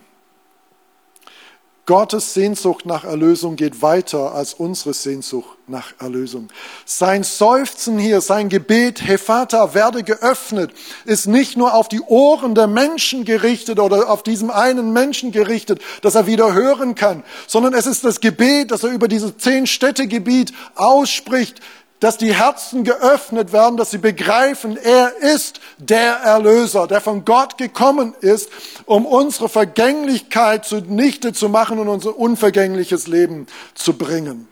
Gottes 1.85 2.33
Sehnsucht 2.33 2.87
nach 2.87 3.03
Erlösung 3.03 3.55
geht 3.55 3.83
weiter 3.83 4.33
als 4.33 4.55
unsere 4.55 4.95
Sehnsucht 4.95 5.55
nach 5.67 5.93
Erlösung. 5.99 6.47
Sein 6.83 7.23
Seufzen 7.23 7.99
hier, 7.99 8.21
sein 8.21 8.49
Gebet, 8.49 9.03
Hey 9.03 9.19
Vater, 9.19 9.75
werde 9.75 10.01
geöffnet, 10.01 10.71
ist 11.05 11.27
nicht 11.27 11.57
nur 11.57 11.75
auf 11.75 11.87
die 11.87 12.01
Ohren 12.01 12.55
der 12.55 12.65
Menschen 12.65 13.23
gerichtet 13.23 13.79
oder 13.79 14.09
auf 14.09 14.23
diesem 14.23 14.49
einen 14.49 14.93
Menschen 14.93 15.31
gerichtet, 15.31 15.79
dass 16.01 16.15
er 16.15 16.25
wieder 16.25 16.53
hören 16.53 16.95
kann, 16.95 17.23
sondern 17.45 17.75
es 17.75 17.85
ist 17.85 18.03
das 18.03 18.19
Gebet, 18.19 18.71
das 18.71 18.83
er 18.83 18.89
über 18.89 19.07
dieses 19.07 19.37
zehn 19.37 19.67
Städtegebiet 19.67 20.53
ausspricht. 20.73 21.61
Dass 21.99 22.17
die 22.17 22.35
Herzen 22.35 22.83
geöffnet 22.83 23.53
werden, 23.53 23.77
dass 23.77 23.91
sie 23.91 23.97
begreifen, 23.97 24.77
er 24.77 25.15
ist 25.17 25.61
der 25.77 26.15
Erlöser, 26.15 26.87
der 26.87 27.01
von 27.01 27.25
Gott 27.25 27.57
gekommen 27.57 28.13
ist, 28.19 28.49
um 28.85 29.05
unsere 29.05 29.49
Vergänglichkeit 29.49 30.65
zunichte 30.65 31.33
zu 31.33 31.49
machen 31.49 31.79
und 31.79 31.87
unser 31.87 32.17
unvergängliches 32.17 33.07
Leben 33.07 33.47
zu 33.73 33.97
bringen. 33.97 34.47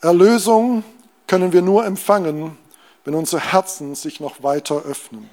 Erlösung 0.00 0.84
können 1.26 1.52
wir 1.52 1.62
nur 1.62 1.84
empfangen, 1.84 2.56
wenn 3.04 3.14
unsere 3.14 3.52
Herzen 3.52 3.94
sich 3.96 4.20
noch 4.20 4.42
weiter 4.42 4.84
öffnen. 4.84 5.28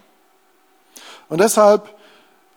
Und 1.30 1.40
deshalb 1.42 1.96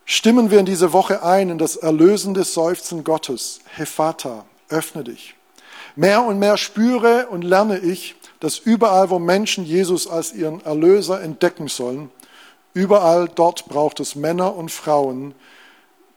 stimmen 0.04 0.50
wir 0.50 0.60
in 0.60 0.66
diese 0.66 0.92
Woche 0.94 1.22
ein 1.22 1.50
in 1.50 1.58
das 1.58 1.76
erlösende 1.76 2.44
Seufzen 2.44 3.04
Gottes. 3.04 3.60
Hefata, 3.76 4.46
öffne 4.70 5.04
dich. 5.04 5.37
Mehr 5.98 6.22
und 6.22 6.38
mehr 6.38 6.56
spüre 6.56 7.26
und 7.26 7.42
lerne 7.42 7.80
ich, 7.80 8.14
dass 8.38 8.60
überall, 8.60 9.10
wo 9.10 9.18
Menschen 9.18 9.64
Jesus 9.64 10.06
als 10.06 10.32
ihren 10.32 10.64
Erlöser 10.64 11.20
entdecken 11.20 11.66
sollen, 11.66 12.12
überall 12.72 13.28
dort 13.28 13.66
braucht 13.66 13.98
es 13.98 14.14
Männer 14.14 14.54
und 14.54 14.70
Frauen, 14.70 15.34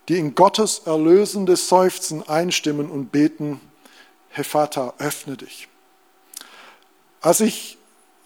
die 0.08 0.20
in 0.20 0.36
Gottes 0.36 0.84
erlösendes 0.86 1.68
Seufzen 1.68 2.30
einstimmen 2.30 2.92
und 2.92 3.12
beten, 3.12 3.60
Hefata, 4.30 4.94
öffne 5.00 5.36
dich. 5.36 5.68
Als 7.20 7.40
ich 7.40 7.80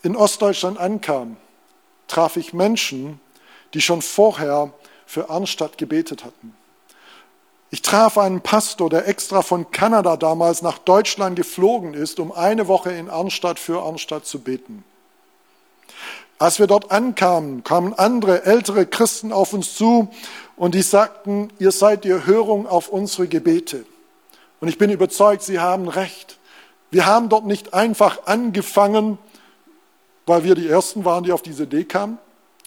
in 0.03 0.17
Ostdeutschland 0.17 0.77
ankam, 0.77 1.37
traf 2.09 2.35
ich 2.35 2.51
Menschen, 2.51 3.21
die 3.73 3.79
schon 3.79 4.01
vorher 4.01 4.73
für 5.05 5.29
Arnstadt 5.29 5.77
gebetet 5.77 6.25
hatten. 6.25 6.53
Ich 7.75 7.81
traf 7.81 8.17
einen 8.17 8.39
Pastor, 8.39 8.89
der 8.89 9.05
extra 9.05 9.41
von 9.41 9.69
Kanada 9.69 10.15
damals 10.15 10.61
nach 10.61 10.77
Deutschland 10.77 11.35
geflogen 11.35 11.93
ist, 11.93 12.21
um 12.21 12.31
eine 12.31 12.69
Woche 12.69 12.93
in 12.93 13.09
Arnstadt 13.09 13.59
für 13.59 13.83
Arnstadt 13.83 14.25
zu 14.25 14.39
beten. 14.39 14.85
Als 16.39 16.57
wir 16.57 16.67
dort 16.67 16.89
ankamen, 16.89 17.65
kamen 17.65 17.93
andere 17.93 18.45
ältere 18.45 18.85
Christen 18.85 19.33
auf 19.33 19.51
uns 19.51 19.75
zu 19.75 20.07
und 20.55 20.73
die 20.73 20.83
sagten, 20.83 21.49
ihr 21.59 21.73
seid 21.73 22.05
die 22.05 22.11
Erhörung 22.11 22.65
auf 22.65 22.87
unsere 22.87 23.27
Gebete. 23.27 23.85
Und 24.61 24.69
ich 24.69 24.77
bin 24.77 24.89
überzeugt, 24.89 25.43
sie 25.43 25.59
haben 25.59 25.89
recht. 25.89 26.39
Wir 26.91 27.05
haben 27.05 27.27
dort 27.27 27.45
nicht 27.45 27.73
einfach 27.73 28.25
angefangen, 28.25 29.17
weil 30.25 30.45
wir 30.45 30.55
die 30.55 30.69
Ersten 30.69 31.03
waren, 31.03 31.25
die 31.25 31.33
auf 31.33 31.41
diese 31.41 31.63
Idee 31.63 31.83
kamen, 31.83 32.19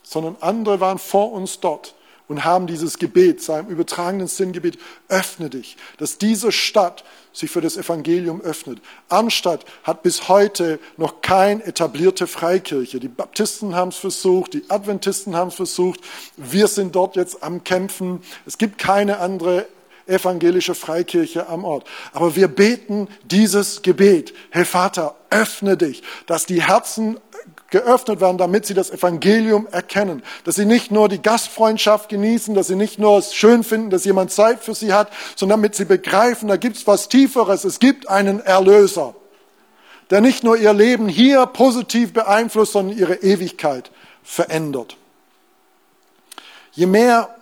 sondern 0.03 0.37
andere 0.41 0.81
waren 0.81 0.99
vor 0.99 1.33
uns 1.33 1.61
dort 1.61 1.95
und 2.29 2.45
haben 2.45 2.67
dieses 2.67 2.99
Gebet, 2.99 3.43
seinem 3.43 3.69
übertragenen 3.69 4.29
Sinngebet, 4.29 4.79
öffne 5.09 5.51
dich, 5.51 5.77
dass 5.97 6.19
diese 6.19 6.53
Stadt 6.53 7.05
sich 7.33 7.51
für 7.51 7.61
das 7.61 7.77
Evangelium 7.77 8.41
öffnet. 8.41 8.81
Arnstadt 9.09 9.65
hat 9.83 10.03
bis 10.03 10.29
heute 10.29 10.79
noch 10.97 11.23
keine 11.23 11.65
etablierte 11.65 12.27
Freikirche. 12.27 13.01
Die 13.01 13.09
Baptisten 13.09 13.75
haben 13.75 13.89
es 13.89 13.97
versucht, 13.97 14.55
die 14.55 14.65
Adventisten 14.69 15.35
haben 15.35 15.49
es 15.49 15.55
versucht. 15.55 16.01
Wir 16.37 16.69
sind 16.69 16.95
dort 16.95 17.17
jetzt 17.17 17.43
am 17.43 17.65
Kämpfen. 17.65 18.23
Es 18.47 18.59
gibt 18.59 18.79
keine 18.79 19.19
andere 19.19 19.67
evangelische 20.07 20.75
Freikirche 20.75 21.49
am 21.49 21.65
Ort. 21.65 21.87
Aber 22.13 22.35
wir 22.35 22.49
beten 22.49 23.09
dieses 23.25 23.83
Gebet. 23.83 24.35
Herr 24.51 24.65
Vater, 24.65 25.15
öffne 25.31 25.77
dich, 25.77 26.03
dass 26.27 26.47
die 26.47 26.63
Herzen 26.63 27.19
geöffnet 27.71 28.21
werden, 28.21 28.39
damit 28.39 28.67
sie 28.67 28.75
das 28.75 28.91
Evangelium 28.91 29.69
erkennen. 29.71 30.23
Dass 30.45 30.55
sie 30.55 30.65
nicht 30.65 30.91
nur 30.91 31.09
die 31.09 31.21
Gastfreundschaft 31.21 32.09
genießen, 32.09 32.55
dass 32.55 32.69
sie 32.69 32.77
nicht 32.77 32.99
nur 32.99 33.19
es 33.19 33.35
schön 33.35 33.63
finden, 33.63 33.91
dass 33.91 34.05
jemand 34.05 34.33
Zeit 34.33 34.63
für 34.63 34.75
sie 34.75 34.93
hat, 34.93 35.11
sondern 35.37 35.61
damit 35.61 35.75
sie 35.75 35.85
begreifen, 35.85 36.49
da 36.49 36.57
gibt's 36.57 36.87
was 36.87 37.09
Tieferes. 37.09 37.65
Es 37.65 37.79
gibt 37.79 38.09
einen 38.09 38.41
Erlöser, 38.41 39.15
der 40.11 40.21
nicht 40.21 40.45
nur 40.45 40.57
ihr 40.57 40.73
Leben 40.73 41.09
hier 41.09 41.45
positiv 41.47 42.13
beeinflusst, 42.13 42.73
sondern 42.73 42.97
ihre 42.97 43.17
Ewigkeit 43.17 43.91
verändert. 44.23 44.97
Je 46.73 46.87
mehr 46.87 47.35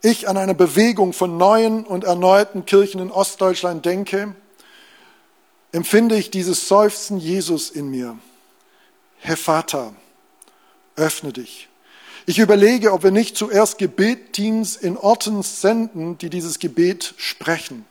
ich 0.00 0.28
an 0.28 0.36
eine 0.36 0.54
Bewegung 0.54 1.12
von 1.12 1.36
neuen 1.36 1.84
und 1.84 2.04
erneuten 2.04 2.64
Kirchen 2.66 3.00
in 3.00 3.10
Ostdeutschland 3.10 3.84
denke, 3.84 4.34
empfinde 5.72 6.16
ich 6.16 6.30
dieses 6.30 6.68
Seufzen 6.68 7.18
Jesus 7.18 7.70
in 7.70 7.88
mir. 7.88 8.16
Herr 9.26 9.38
Vater, 9.38 9.94
öffne 10.96 11.32
dich. 11.32 11.70
Ich 12.26 12.38
überlege, 12.38 12.92
ob 12.92 13.04
wir 13.04 13.10
nicht 13.10 13.38
zuerst 13.38 13.78
Gebetteams 13.78 14.76
in 14.76 14.98
Orten 14.98 15.42
senden, 15.42 16.18
die 16.18 16.28
dieses 16.28 16.58
Gebet 16.58 17.14
sprechen. 17.16 17.86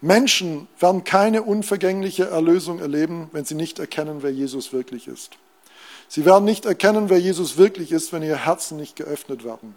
Menschen 0.00 0.68
werden 0.78 1.04
keine 1.04 1.42
unvergängliche 1.42 2.24
Erlösung 2.24 2.78
erleben, 2.78 3.28
wenn 3.32 3.44
sie 3.44 3.56
nicht 3.56 3.78
erkennen, 3.78 4.22
wer 4.22 4.32
Jesus 4.32 4.72
wirklich 4.72 5.06
ist. 5.06 5.32
Sie 6.08 6.24
werden 6.24 6.46
nicht 6.46 6.64
erkennen, 6.64 7.10
wer 7.10 7.20
Jesus 7.20 7.58
wirklich 7.58 7.92
ist, 7.92 8.10
wenn 8.14 8.22
ihre 8.22 8.46
Herzen 8.46 8.78
nicht 8.78 8.96
geöffnet 8.96 9.44
werden. 9.44 9.74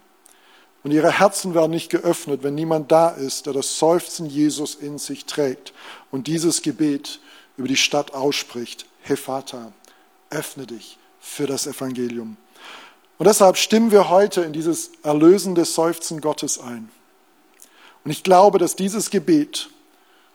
Und 0.86 0.92
ihre 0.92 1.20
Herzen 1.20 1.54
werden 1.54 1.72
nicht 1.72 1.90
geöffnet, 1.90 2.44
wenn 2.44 2.56
niemand 2.56 2.94
da 2.94 3.10
ist, 3.10 3.46
der 3.46 3.52
das 3.52 3.78
Seufzen 3.78 4.28
Jesus 4.28 4.74
in 4.74 5.00
sich 5.00 5.26
trägt 5.26 5.74
und 6.12 6.28
dieses 6.28 6.62
Gebet 6.62 7.20
über 7.58 7.68
die 7.68 7.76
Stadt 7.76 8.14
ausspricht. 8.14 8.86
Vater, 9.16 9.74
öffne 10.30 10.66
dich 10.66 10.98
für 11.20 11.48
das 11.48 11.68
Evangelium. 11.68 12.38
Und 13.18 13.26
deshalb 13.26 13.58
stimmen 13.58 13.92
wir 13.92 14.10
heute 14.10 14.42
in 14.42 14.54
dieses 14.54 14.92
erlösende 15.04 15.66
Seufzen 15.66 16.22
Gottes 16.22 16.60
ein. 16.60 16.90
Und 18.04 18.12
ich 18.12 18.24
glaube, 18.24 18.60
dass 18.60 18.76
dieses 18.76 19.10
Gebet 19.10 19.70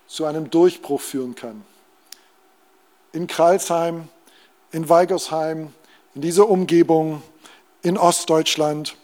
zu 0.07 0.25
einem 0.25 0.51
Durchbruch 0.51 1.01
führen 1.01 1.35
kann. 1.35 1.65
In 3.13 3.27
Kralsheim, 3.27 4.09
in 4.73 4.89
Weigersheim, 4.89 5.73
in 6.15 6.23
dieser 6.23 6.49
Umgebung, 6.49 7.23
in 7.83 7.97
Ostdeutschland. 7.97 8.97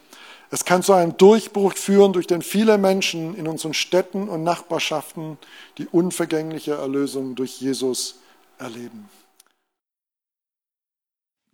Es 0.50 0.64
kann 0.64 0.82
zu 0.82 0.92
einem 0.94 1.16
Durchbruch 1.16 1.74
führen, 1.74 2.12
durch 2.12 2.26
den 2.26 2.42
viele 2.42 2.78
Menschen 2.78 3.34
in 3.36 3.46
unseren 3.46 3.74
Städten 3.74 4.28
und 4.28 4.44
Nachbarschaften 4.44 5.38
die 5.76 5.86
unvergängliche 5.86 6.72
Erlösung 6.72 7.34
durch 7.34 7.60
Jesus 7.60 8.16
erleben. 8.58 9.08